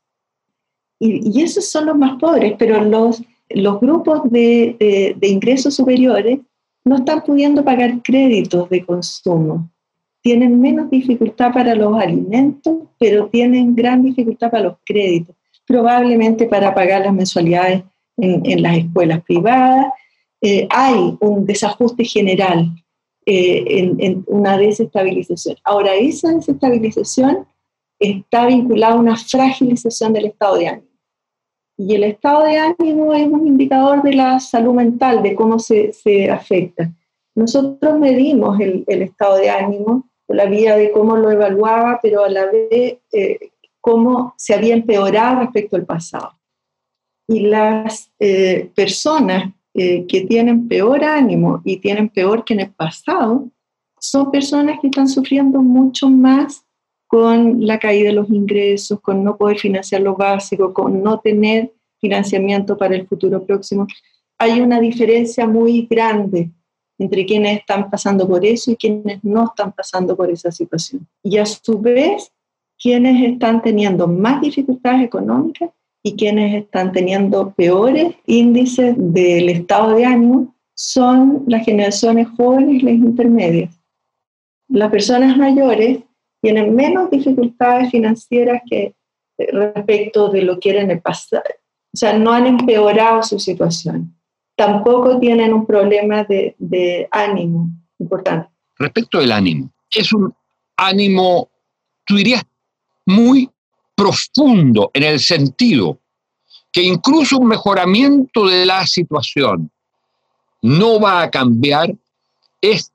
Y, 1.00 1.40
esos 1.40 1.70
son 1.70 1.86
los 1.86 1.96
más 1.96 2.20
pobres, 2.20 2.56
pero 2.58 2.84
los, 2.84 3.22
los 3.50 3.80
grupos 3.80 4.32
de, 4.32 5.16
de 5.16 5.28
ingresos 5.28 5.76
superiores 5.76 6.40
no 6.86 6.98
están 6.98 7.24
pudiendo 7.24 7.64
pagar 7.64 8.02
créditos 8.02 8.68
de 8.70 8.84
consumo. 8.84 9.70
Tienen 10.24 10.60
menos 10.60 10.90
dificultad 10.90 11.54
para 11.54 11.76
los 11.76 11.96
alimentos, 12.02 12.78
pero 12.98 13.28
tienen 13.28 13.76
gran 13.76 14.02
dificultad 14.02 14.50
para 14.50 14.64
los 14.64 14.78
créditos, 14.86 15.36
probablemente 15.68 16.48
para 16.48 16.74
pagar 16.74 17.02
las 17.02 17.14
mensualidades 17.14 17.84
en, 18.18 18.64
las 18.64 18.78
escuelas 18.78 19.22
privadas. 19.24 19.88
Eh, 20.42 20.68
hay 20.72 21.18
un 21.20 21.46
desajuste 21.46 22.04
general, 22.06 22.72
eh, 23.26 23.96
en, 24.00 24.24
una 24.28 24.58
desestabilización. 24.58 25.56
Ahora, 25.64 25.96
esa 25.96 26.34
desestabilización 26.34 27.46
está 27.98 28.48
vinculada 28.48 28.96
a 28.96 29.00
una 29.00 29.16
fragilización 29.16 30.12
del 30.14 30.26
estado 30.26 30.58
de 30.58 30.68
ánimo. 30.68 30.88
Y 31.78 31.96
el 31.96 32.04
estado 32.04 32.44
de 32.44 32.58
ánimo 32.58 33.14
es 33.14 33.28
un 33.28 33.48
indicador 33.48 34.04
de 34.04 34.14
la 34.14 34.40
salud 34.40 34.74
mental, 34.74 35.24
de 35.24 35.36
cómo 35.36 35.58
se, 35.58 35.94
se 35.94 36.30
afecta. 36.30 36.92
Nosotros 37.36 37.98
medimos 37.98 38.60
el, 38.60 38.84
el, 38.88 39.02
estado 39.02 39.38
de 39.38 39.50
ánimo, 39.50 40.10
la 40.28 40.46
vía 40.46 40.76
de 40.76 40.92
cómo 40.92 41.18
lo 41.18 41.32
evaluaba, 41.32 42.00
pero 42.02 42.24
a 42.24 42.30
la 42.30 42.46
vez 42.46 42.98
eh, 43.12 43.52
cómo 43.82 44.34
se 44.38 44.54
había 44.54 44.74
empeorado 44.74 45.42
respecto 45.42 45.76
al 45.76 45.86
pasado. 45.86 46.40
Y 47.28 47.42
las 47.42 48.12
eh, 48.20 48.72
personas 48.76 49.54
eh, 49.74 50.06
que 50.08 50.22
tienen 50.22 50.68
peor 50.68 51.04
ánimo 51.04 51.62
y 51.66 51.78
tienen 51.78 52.10
peor 52.10 52.46
que 52.46 52.54
en 52.54 52.62
el 52.62 52.72
pasado 52.72 53.50
son 54.00 54.32
personas 54.32 54.80
que 54.80 54.88
están 54.88 55.08
sufriendo 55.08 55.62
mucho 55.62 56.10
más 56.10 56.66
con 57.08 57.66
la 57.66 57.80
caída 57.80 58.10
de 58.10 58.16
los 58.16 58.30
ingresos, 58.30 59.00
con 59.02 59.24
no 59.24 59.38
poder 59.38 59.58
financiar 59.58 60.02
lo 60.02 60.16
básico, 60.16 60.74
con 60.74 61.04
no 61.04 61.20
tener 61.20 61.72
financiamiento 62.00 62.78
para 62.78 62.96
el 62.96 63.08
futuro 63.08 63.46
próximo. 63.46 63.88
Hay 64.38 64.60
una 64.62 64.80
diferencia 64.80 65.48
muy 65.48 65.88
grande 65.90 66.52
entre 67.04 67.26
quienes 67.26 67.60
están 67.60 67.90
pasando 67.90 68.28
por 68.28 68.46
eso 68.46 68.72
y 68.72 68.76
quienes 68.76 69.24
no 69.24 69.46
están 69.46 69.72
pasando 69.74 70.16
por 70.16 70.32
esa 70.32 70.52
situación. 70.52 71.08
Y 71.22 71.38
a 71.38 71.46
su 71.46 71.80
vez, 71.80 72.32
quienes 72.82 73.32
están 73.32 73.62
teniendo 73.62 74.08
más 74.08 74.42
dificultades 74.42 75.06
económicas 75.06 75.70
y 76.04 76.16
quienes 76.16 76.64
están 76.64 76.92
teniendo 76.92 77.54
peores 77.54 78.16
índices 78.26 78.96
del 78.98 79.50
estado 79.50 79.96
de 79.96 80.06
ánimo 80.06 80.54
son 80.76 81.44
las 81.48 81.64
generaciones 81.66 82.28
jóvenes 82.36 82.82
y 82.82 82.86
las 82.86 82.96
intermedias. 82.96 83.80
Las 84.70 84.92
personas 84.92 85.38
mayores 85.38 86.00
tienen 86.42 86.76
menos 86.76 87.10
dificultades 87.10 87.90
financieras 87.92 88.62
que 88.70 88.96
eh, 89.38 89.48
respecto 89.52 90.30
de 90.30 90.42
lo 90.42 90.60
que 90.60 90.72
era 90.72 90.82
en 90.82 90.92
el 90.92 91.02
pasado. 91.02 91.44
O 91.94 91.98
sea, 91.98 92.18
no 92.18 92.32
han 92.32 92.48
empeorado 92.48 93.24
su 93.24 93.40
situación. 93.40 94.16
Tampoco 94.56 95.20
tienen 95.20 95.54
un 95.54 95.66
problema 95.66 96.24
de, 96.24 97.08
ánimo 97.12 97.70
importante. 98.00 98.50
Respecto 98.78 99.20
del 99.20 99.32
ánimo, 99.32 99.72
es 99.92 100.14
un 100.14 100.34
ánimo, 100.78 101.50
tú 102.06 102.16
dirías, 102.16 102.44
muy 103.06 103.50
profundo 103.96 104.92
en 104.94 105.04
el 105.04 105.20
sentido 105.20 106.00
que 106.72 106.82
incluso 106.82 107.38
un 107.38 107.48
mejoramiento 107.48 108.48
de 108.48 108.66
la 108.66 108.86
situación 108.86 109.70
no 110.62 111.00
va 111.00 111.22
a 111.22 111.30
cambiar, 111.30 111.94
es 112.62 112.92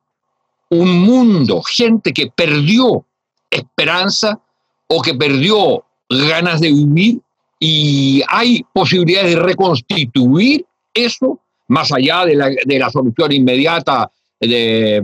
un 0.70 1.00
mundo, 1.00 1.62
gente 1.62 2.12
que 2.12 2.30
perdió 2.34 3.04
esperanza 3.50 4.40
o 4.88 5.00
que 5.00 5.14
perdió 5.14 5.84
ganas 6.08 6.60
de 6.60 6.72
vivir 6.72 7.20
y 7.60 8.22
hay 8.28 8.64
posibilidades 8.72 9.34
de 9.34 9.40
reconstituir 9.40 10.66
eso 10.94 11.40
más 11.68 11.92
allá 11.92 12.24
de 12.24 12.34
la, 12.34 12.48
de 12.48 12.78
la 12.78 12.90
solución 12.90 13.32
inmediata 13.32 14.10
de, 14.40 15.02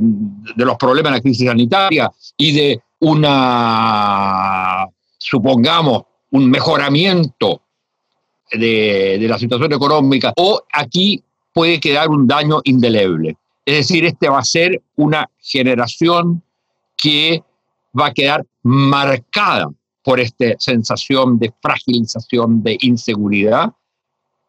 de, 0.57 0.65
los 0.65 0.77
problemas 0.77 1.13
de 1.13 1.19
la 1.19 1.23
crisis 1.23 1.47
sanitaria 1.47 2.11
y 2.37 2.53
de 2.53 2.81
una, 3.01 4.87
supongamos, 5.19 6.03
un 6.31 6.51
mejoramiento 6.51 7.63
de, 8.53 9.19
de 9.21 9.29
la 9.29 9.39
situación 9.39 9.73
económica, 9.73 10.33
o 10.37 10.63
aquí 10.73 11.23
puede 11.53 11.81
quedar 11.81 12.09
un 12.09 12.27
daño 12.27 12.61
indeleble. 12.65 13.37
Es 13.65 13.89
decir, 13.89 14.05
este 14.05 14.29
va 14.29 14.39
a 14.41 14.45
ser 14.45 14.83
una 14.97 15.31
generación 15.39 16.43
que 16.97 17.43
va 17.99 18.07
a 18.07 18.15
quedar 18.15 18.45
marcada 18.63 19.71
por 20.03 20.21
esta 20.21 20.47
sensación 20.59 21.39
de 21.39 21.53
fragilización, 21.63 22.63
de 22.63 22.77
inseguridad, 22.81 23.73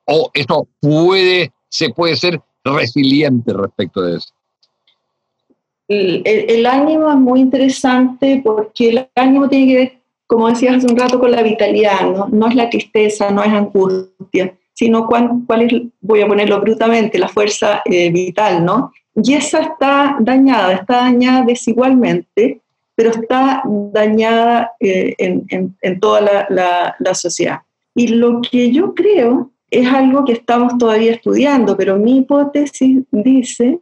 o 0.05 0.29
esto 0.33 0.67
puede, 0.79 1.53
se 1.75 1.89
puede 1.89 2.15
ser 2.15 2.41
resiliente 2.63 3.51
respecto 3.53 4.01
de 4.01 4.17
eso. 4.17 4.29
El, 5.87 6.65
ánimo 6.65 7.09
es 7.11 7.17
muy 7.17 7.41
interesante 7.41 8.41
porque 8.43 8.89
el 8.89 9.09
ánimo 9.13 9.47
tiene 9.49 9.67
que 9.67 9.75
ver, 9.75 9.97
como 10.25 10.49
decías 10.49 10.77
hace 10.77 10.87
un 10.87 10.97
rato, 10.97 11.19
con 11.19 11.31
la 11.31 11.43
vitalidad, 11.43 12.09
¿no? 12.09 12.27
No 12.29 12.47
es 12.47 12.55
la 12.55 12.69
tristeza, 12.69 13.29
no 13.29 13.43
es 13.43 13.49
angustia, 13.49 14.57
sino 14.73 15.05
cuál, 15.05 15.29
cuál 15.45 15.61
es, 15.63 15.81
voy 16.01 16.21
a 16.21 16.27
ponerlo 16.27 16.59
brutamente, 16.61 17.19
la 17.19 17.27
fuerza 17.27 17.81
eh, 17.85 18.09
vital, 18.09 18.65
¿no? 18.65 18.91
Y 19.15 19.33
esa 19.33 19.61
está 19.61 20.17
dañada, 20.19 20.73
está 20.73 20.95
dañada 20.97 21.43
desigualmente, 21.43 22.61
pero 22.95 23.11
está 23.11 23.61
dañada 23.65 24.71
eh, 24.79 25.13
en, 25.19 25.45
en, 25.81 25.99
toda 25.99 26.21
la, 26.21 26.47
la, 26.49 26.95
la 26.97 27.13
sociedad. 27.13 27.59
Y 27.93 28.07
lo 28.07 28.41
que 28.41 28.71
yo 28.71 28.95
creo 28.95 29.51
es 29.79 29.87
algo 29.87 30.23
que 30.23 30.33
estamos 30.33 30.77
todavía 30.77 31.11
estudiando, 31.11 31.75
pero 31.75 31.97
mi 31.97 32.19
hipótesis 32.19 33.03
dice 33.11 33.79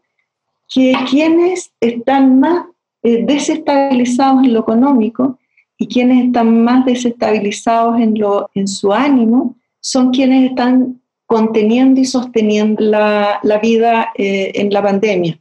que 0.74 0.94
quienes 1.10 1.72
están 1.80 2.40
más 2.40 2.66
eh, 3.04 3.24
desestabilizados 3.26 4.44
en 4.44 4.54
lo 4.54 4.62
económico 4.62 5.38
y 5.78 5.88
quienes 5.88 6.26
están 6.26 6.64
más 6.64 6.86
desestabilizados 6.86 8.00
en, 8.00 8.18
lo, 8.18 8.50
en 8.56 8.68
su 8.68 8.92
ánimo 8.92 9.56
son 9.80 10.12
quienes 10.12 10.50
están 10.50 11.02
conteniendo 11.28 12.02
y 12.02 12.06
sosteniendo 12.06 12.84
la, 12.84 13.40
la 13.44 13.58
vida 13.60 14.12
eh, 14.16 14.52
en 14.56 14.72
la 14.72 14.82
pandemia. 14.82 15.40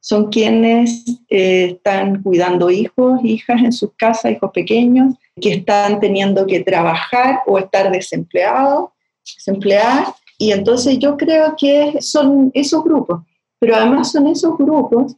Son 0.00 0.30
quienes 0.30 1.04
eh, 1.28 1.76
están 1.76 2.22
cuidando 2.22 2.70
hijos, 2.70 3.20
hijas 3.24 3.62
en 3.62 3.72
sus 3.72 3.90
casas, 3.96 4.32
hijos 4.32 4.50
pequeños, 4.52 5.14
que 5.40 5.54
están 5.54 6.00
teniendo 6.00 6.46
que 6.46 6.60
trabajar 6.60 7.40
o 7.46 7.58
estar 7.58 7.90
desempleados, 7.90 8.90
desempleadas. 9.24 10.14
Y 10.38 10.52
entonces 10.52 10.98
yo 10.98 11.16
creo 11.16 11.54
que 11.56 12.00
son 12.00 12.50
esos 12.54 12.82
grupos 12.82 13.20
pero 13.62 13.76
además 13.76 14.10
son 14.10 14.26
esos 14.26 14.58
grupos 14.58 15.14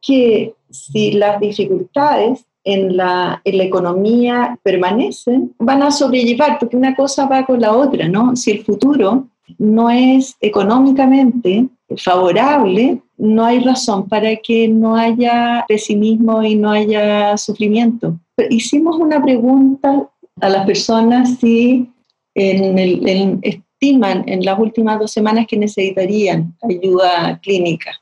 que 0.00 0.54
si 0.70 1.12
las 1.12 1.38
dificultades 1.38 2.46
en 2.64 2.96
la, 2.96 3.42
en 3.44 3.58
la, 3.58 3.64
economía 3.64 4.58
permanecen, 4.62 5.54
van 5.58 5.82
a 5.82 5.90
sobrellevar, 5.90 6.58
porque 6.58 6.78
una 6.78 6.96
cosa 6.96 7.26
va 7.26 7.44
con 7.44 7.60
la 7.60 7.76
otra, 7.76 8.08
¿no? 8.08 8.34
Si 8.34 8.50
el 8.50 8.64
futuro 8.64 9.28
no 9.58 9.90
es 9.90 10.34
económicamente 10.40 11.68
favorable, 11.98 13.02
no 13.18 13.44
hay 13.44 13.58
razón 13.58 14.08
para 14.08 14.36
que 14.36 14.68
no 14.68 14.96
haya 14.96 15.62
pesimismo 15.68 16.42
y 16.42 16.54
no 16.54 16.70
haya 16.70 17.36
sufrimiento. 17.36 18.18
hicimos 18.48 18.96
una 18.96 19.22
pregunta 19.22 20.08
a 20.40 20.48
las 20.48 20.64
personas 20.64 21.36
si 21.40 21.91
en 22.34 22.78
el, 22.78 23.38
estiman 23.42 24.28
en 24.28 24.44
las 24.44 24.58
últimas 24.58 24.98
dos 24.98 25.10
semanas 25.10 25.46
que 25.46 25.56
necesitarían 25.56 26.56
ayuda 26.62 27.38
clínica, 27.42 28.00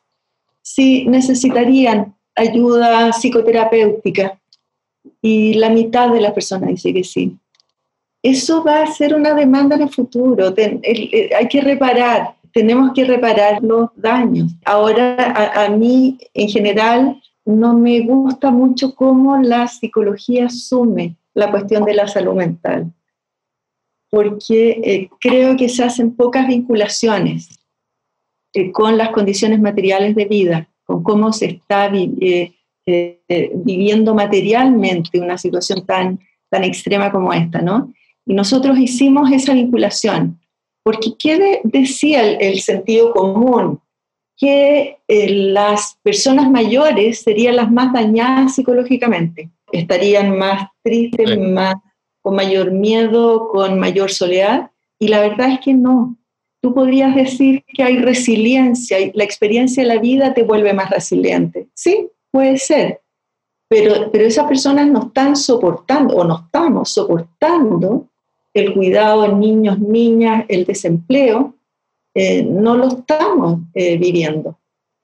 si 0.63 1.07
necesitarían 1.07 2.15
ayuda 2.37 3.13
psicoterapéutica 3.13 4.39
y 5.23 5.55
la 5.55 5.71
mitad 5.71 6.13
de 6.13 6.21
las 6.21 6.33
personas 6.33 6.71
dice 6.71 6.93
que 6.93 7.05
sí. 7.05 7.37
Eso 8.23 8.63
va 8.63 8.83
a 8.83 8.87
ser 8.87 9.15
una 9.15 9.33
demanda 9.33 9.77
en 9.77 9.83
el 9.83 9.89
futuro. 9.89 10.55
hay 10.57 11.49
que 11.49 11.61
reparar, 11.63 12.35
tenemos 12.53 12.93
que 12.95 13.05
reparar 13.05 13.63
los 13.63 13.89
daños. 13.97 14.53
Ahora, 14.67 15.17
a, 15.17 15.65
a 15.65 15.69
mí, 15.71 16.19
en 16.35 16.49
general, 16.49 17.23
no 17.47 17.73
me 17.73 18.01
gusta 18.01 18.51
mucho 18.51 18.95
cómo 18.95 19.39
la 19.39 19.67
psicología 19.69 20.47
asume 20.47 21.17
la 21.33 21.51
cuestión 21.51 21.85
de 21.85 21.95
la 21.95 22.07
salud 22.07 22.35
mental 22.35 22.93
porque 24.11 24.81
eh, 24.83 25.09
creo 25.21 25.57
que 25.57 25.69
se 25.69 25.85
hacen 25.85 26.15
pocas 26.15 26.47
vinculaciones 26.49 27.61
eh, 28.53 28.73
con 28.73 28.99
las 28.99 29.11
condiciones 29.11 29.61
materiales 29.61 30.17
de 30.17 30.25
vida, 30.25 30.69
con 30.85 31.03
cómo 31.05 31.33
se 31.33 31.47
está 31.47 31.91
eh, 31.95 32.53
viviendo 33.55 34.15
materialmente 34.15 35.21
una 35.21 35.39
situación 35.39 35.87
tan, 35.87 36.19
tan 36.51 36.65
extrema 36.65 37.13
como 37.13 37.33
esta, 37.33 37.63
¿no? 37.63 37.93
Y 38.27 38.35
nosotros 38.35 38.79
hicimos 38.79 39.31
esa 39.31 39.55
vinculación, 39.55 40.41
porque 40.83 41.13
¿qué 41.17 41.61
decía 41.63 42.29
el, 42.33 42.61
sentido 42.61 43.13
común? 43.13 43.81
Que 44.37 44.97
las 45.07 45.99
personas 46.03 46.51
mayores 46.51 47.21
serían 47.21 47.57
las 47.57 47.71
más 47.71 47.93
dañadas 47.93 48.55
psicológicamente, 48.57 49.51
estarían 49.73 50.37
más 50.37 50.69
tristes, 50.83 51.39
más 51.39 51.75
con 52.23 52.35
mayor 52.35 52.71
miedo, 52.71 53.49
con 53.49 53.79
mayor 53.79 54.11
soledad, 54.11 54.71
y 54.99 55.09
la 55.09 55.21
verdad 55.21 55.53
es 55.53 55.61
que 55.61 55.75
no. 55.75 56.17
Tú 56.63 56.75
podrías 56.75 57.15
decir 57.15 57.65
que 57.75 57.83
hay 57.83 57.99
resiliencia 57.99 59.01
y 59.01 59.13
la 59.15 59.25
experiencia 59.25 59.83
de 59.83 59.89
la 59.89 60.01
vida 60.01 60.35
te 60.35 60.43
vuelve 60.43 60.75
más 60.75 60.91
resiliente. 60.91 61.69
Sí, 61.75 62.09
puede 62.31 62.59
ser, 62.59 63.01
pero, 63.69 64.11
pero 64.11 64.25
esas 64.25 64.47
personas 64.47 64.89
no 64.89 65.07
están 65.07 65.37
soportando 65.37 66.17
o 66.17 66.25
no 66.25 66.43
estamos 66.45 66.91
soportando 66.93 68.09
el 68.53 68.75
cuidado 68.75 69.23
de 69.23 69.35
niños, 69.35 69.79
niñas, 69.79 70.45
el 70.49 70.65
desempleo, 70.65 71.55
eh, 72.15 72.43
no 72.43 72.77
lo 72.77 72.89
estamos 72.89 73.61
eh, 73.75 73.97
viviendo. 73.97 74.59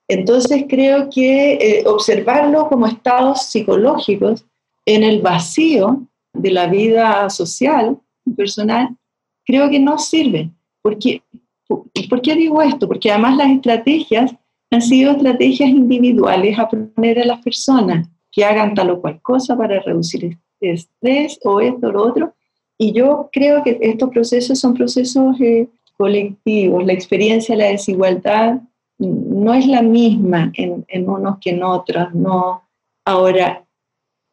Entonces 0.09 0.65
creo 0.69 1.09
que 1.11 1.55
eh, 1.55 1.85
observarlo 1.87 2.69
como 2.69 2.87
estados 2.87 3.43
psicológicos 3.43 4.45
en 4.85 5.03
el 5.03 5.21
vacío 5.21 6.03
de 6.39 6.51
la 6.51 6.67
vida 6.67 7.29
social 7.31 7.99
personal, 8.37 8.97
creo 9.45 9.71
que 9.71 9.79
no 9.79 9.99
sirve. 9.99 10.51
Porque, 10.83 11.23
¿Por 11.69 12.23
qué 12.23 12.35
digo 12.35 12.63
esto? 12.63 12.87
Porque 12.87 13.11
además 13.11 13.37
las 13.37 13.51
estrategias 13.51 14.35
han 14.71 14.83
sido 14.83 15.13
estrategias 15.13 15.71
individuales 15.71 16.59
a 16.59 16.69
poner 16.69 17.21
a 17.21 17.25
las 17.25 17.41
personas 17.43 18.09
que 18.31 18.45
hagan 18.45 18.75
tal 18.75 18.91
o 18.91 19.01
cual 19.01 19.21
cosa 19.23 19.57
para 19.57 19.81
reducir 19.81 20.25
el 20.25 20.39
estrés 20.75 21.39
o 21.45 21.61
esto 21.61 21.89
o 21.89 21.93
lo 21.93 22.03
otro. 22.03 22.35
Y 22.79 22.93
yo 22.93 23.31
creo 23.33 23.63
que 23.63 23.79
estos 23.81 24.11
procesos 24.11 24.59
son 24.59 24.75
procesos 24.75 25.41
eh, 25.41 25.69
colectivos. 25.97 26.85
La 26.85 26.93
experiencia 26.93 27.55
de 27.57 27.63
la 27.63 27.71
desigualdad 27.71 28.61
no 28.99 29.55
es 29.55 29.67
la 29.67 29.83
misma 29.83 30.53
en, 30.55 30.85
en 30.89 31.09
unos 31.09 31.39
que 31.39 31.51
en 31.51 31.63
otros. 31.63 32.15
No. 32.15 32.63
Ahora, 33.05 33.66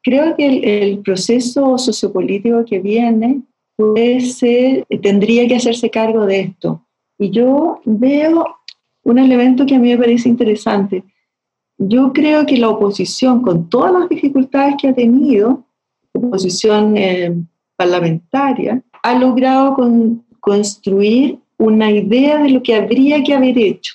Creo 0.04 0.36
que 0.36 0.84
el, 0.84 1.00
proceso 1.00 1.78
sociopolítico 1.78 2.66
que 2.66 2.80
viene 2.80 3.42
puede 3.78 4.20
ser, 4.20 4.86
tendría 5.02 5.48
que 5.48 5.56
hacerse 5.56 5.90
cargo 5.90 6.26
de 6.26 6.42
esto. 6.42 6.86
Y 7.18 7.30
yo 7.30 7.80
veo 7.86 8.46
un 9.04 9.18
elemento 9.18 9.66
que 9.66 9.76
a 9.76 9.80
mí 9.80 9.90
me 9.90 9.98
parece 9.98 10.28
interesante. 10.28 11.06
Yo 11.78 12.12
creo 12.12 12.46
que 12.46 12.58
la 12.58 12.70
oposición, 12.70 13.42
con 13.42 13.70
todas 13.70 13.94
las 13.94 14.10
dificultades 14.10 14.76
que 14.80 14.90
ha 14.90 14.94
tenido, 14.94 15.64
oposición 16.12 16.98
eh, 16.98 17.34
parlamentaria, 17.78 18.84
ha 19.02 19.18
logrado 19.18 19.78
construir 20.42 21.40
una 21.58 21.90
idea 21.92 22.44
de 22.44 22.50
lo 22.50 22.62
que 22.62 22.76
habría 22.76 23.24
que 23.24 23.34
haber 23.34 23.58
hecho. 23.58 23.94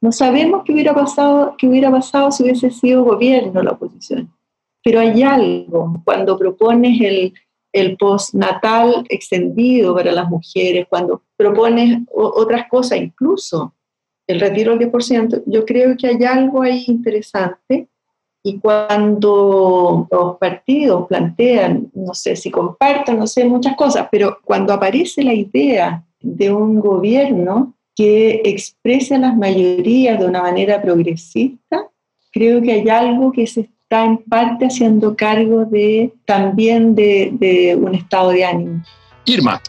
No 0.00 0.12
sabemos 0.12 0.62
qué 0.64 0.72
hubiera 0.72 0.94
pasado, 0.94 1.54
qué 1.58 1.68
hubiera 1.68 1.90
pasado 1.90 2.30
si 2.30 2.42
hubiese 2.42 2.70
sido 2.70 3.04
gobierno 3.04 3.62
la 3.62 3.72
oposición. 3.72 4.30
Pero 4.86 5.00
hay 5.00 5.20
algo, 5.20 6.00
cuando 6.04 6.38
propones 6.38 7.00
el, 7.00 7.34
el 7.72 7.96
postnatal 7.96 9.04
extendido 9.08 9.92
para 9.96 10.12
las 10.12 10.28
mujeres, 10.28 10.86
cuando 10.88 11.22
propones 11.36 12.02
otras 12.12 12.68
cosas, 12.68 12.98
incluso 13.00 13.74
el 14.28 14.38
retiro 14.38 14.76
del 14.76 14.92
10%, 14.92 15.42
yo 15.44 15.64
creo 15.64 15.96
que 15.96 16.06
hay 16.06 16.22
algo 16.22 16.62
ahí 16.62 16.84
interesante. 16.86 17.88
Y 18.44 18.60
cuando 18.60 20.06
los 20.08 20.38
partidos 20.38 21.08
plantean, 21.08 21.90
no 21.92 22.14
sé 22.14 22.36
si 22.36 22.52
compartan, 22.52 23.18
no 23.18 23.26
sé, 23.26 23.44
muchas 23.44 23.74
cosas, 23.74 24.06
pero 24.08 24.38
cuando 24.44 24.72
aparece 24.72 25.24
la 25.24 25.34
idea 25.34 26.04
de 26.20 26.52
un 26.52 26.78
gobierno 26.78 27.74
que 27.92 28.40
exprese 28.44 29.16
a 29.16 29.18
las 29.18 29.36
mayorías 29.36 30.20
de 30.20 30.26
una 30.26 30.42
manera 30.42 30.80
progresista, 30.80 31.90
creo 32.30 32.62
que 32.62 32.70
hay 32.70 32.88
algo 32.88 33.32
que 33.32 33.48
se 33.48 33.68
está 33.88 34.04
en 34.04 34.18
parte 34.24 34.66
haciendo 34.66 35.14
cargo 35.14 35.64
de 35.64 36.12
también 36.24 36.96
de, 36.96 37.78
un 37.80 37.94
estado 37.94 38.30
de 38.30 38.44
ánimo. 38.44 38.82
Irma, 39.26 39.60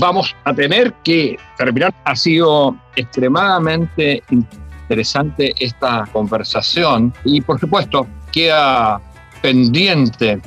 vamos 0.00 0.34
a 0.44 0.54
tener 0.54 0.94
que 1.04 1.36
terminar. 1.58 1.94
Ha 2.04 2.16
sido 2.16 2.74
extremadamente 2.96 4.22
interesante 4.30 5.52
esta 5.60 6.08
conversación 6.14 7.12
y 7.26 7.42
por 7.42 7.60
supuesto 7.60 8.06
queda 8.32 9.02
pendiente 9.42 10.40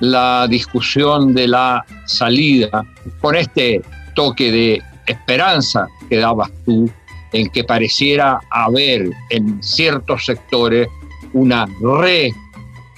la 0.00 0.46
discusión 0.46 1.32
de 1.32 1.48
la 1.48 1.82
salida 2.04 2.84
con 3.22 3.34
este 3.34 3.80
toque 4.14 4.52
de 4.52 4.82
esperanza 5.06 5.86
que 6.10 6.18
dabas 6.18 6.50
tú 6.66 6.90
en 7.32 7.48
que 7.48 7.64
pareciera 7.64 8.40
haber 8.50 9.08
en 9.30 9.62
ciertos 9.62 10.26
sectores 10.26 10.86
una 11.32 11.66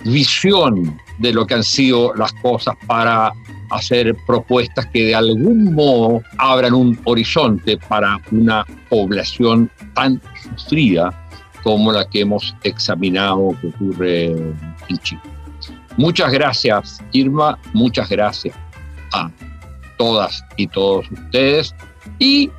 revisión 0.04 1.00
de 1.18 1.32
lo 1.32 1.46
que 1.46 1.54
han 1.54 1.64
sido 1.64 2.14
las 2.14 2.32
cosas 2.34 2.74
para 2.86 3.32
hacer 3.70 4.14
propuestas 4.26 4.86
que 4.86 5.06
de 5.06 5.14
algún 5.14 5.74
modo 5.74 6.22
abran 6.38 6.74
un 6.74 6.98
horizonte 7.04 7.78
para 7.88 8.20
una 8.30 8.64
población 8.88 9.70
tan 9.94 10.20
sufrida 10.56 11.20
como 11.62 11.90
la 11.92 12.08
que 12.08 12.20
hemos 12.20 12.54
examinado 12.62 13.56
que 13.60 13.68
ocurre 13.68 14.26
en 14.26 14.98
Chile. 15.02 15.22
Muchas 15.96 16.30
gracias, 16.32 17.02
Irma, 17.12 17.58
muchas 17.72 18.08
gracias 18.08 18.54
a 19.12 19.30
todas 19.96 20.44
y 20.56 20.66
todos 20.66 21.10
ustedes. 21.10 21.74
Y 22.18 22.50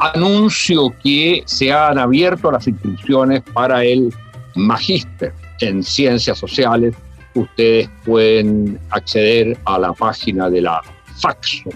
anuncio 0.00 0.92
que 1.02 1.42
se 1.44 1.72
han 1.72 1.98
abierto 1.98 2.50
las 2.50 2.66
inscripciones 2.66 3.42
para 3.52 3.84
el 3.84 4.12
magíster 4.56 5.32
en 5.60 5.82
ciencias 5.82 6.38
sociales. 6.38 6.94
Ustedes 7.34 7.88
pueden 8.04 8.78
acceder 8.90 9.56
a 9.64 9.78
la 9.78 9.92
página 9.92 10.50
de 10.50 10.62
la 10.62 10.80
FAXO, 11.20 11.70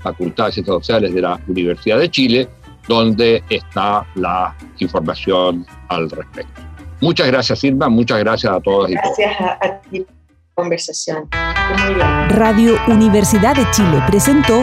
Facultad 0.00 0.46
de 0.46 0.52
Ciencias 0.52 0.76
Sociales 0.76 1.14
de 1.14 1.20
la 1.20 1.40
Universidad 1.48 1.98
de 1.98 2.10
Chile, 2.10 2.48
donde 2.86 3.42
está 3.48 4.06
la 4.14 4.54
información 4.78 5.66
al 5.88 6.10
respecto. 6.10 6.62
Muchas 7.00 7.26
gracias, 7.26 7.64
Irma. 7.64 7.88
Muchas 7.88 8.18
gracias 8.20 8.52
a 8.52 8.60
todos. 8.60 8.90
Gracias 8.90 9.40
a, 9.40 9.58
a 9.60 9.80
ti 9.80 10.06
conversación. 10.54 11.28
Radio 12.28 12.76
Universidad 12.88 13.56
de 13.56 13.68
Chile 13.72 14.02
presentó 14.06 14.62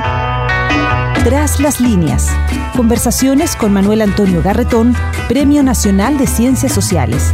Tras 1.24 1.60
las 1.60 1.80
líneas. 1.82 2.30
Conversaciones 2.76 3.56
con 3.56 3.74
Manuel 3.74 4.02
Antonio 4.02 4.42
Garretón, 4.42 4.96
Premio 5.28 5.62
Nacional 5.64 6.18
de 6.18 6.28
Ciencias 6.28 6.72
Sociales. 6.72 7.34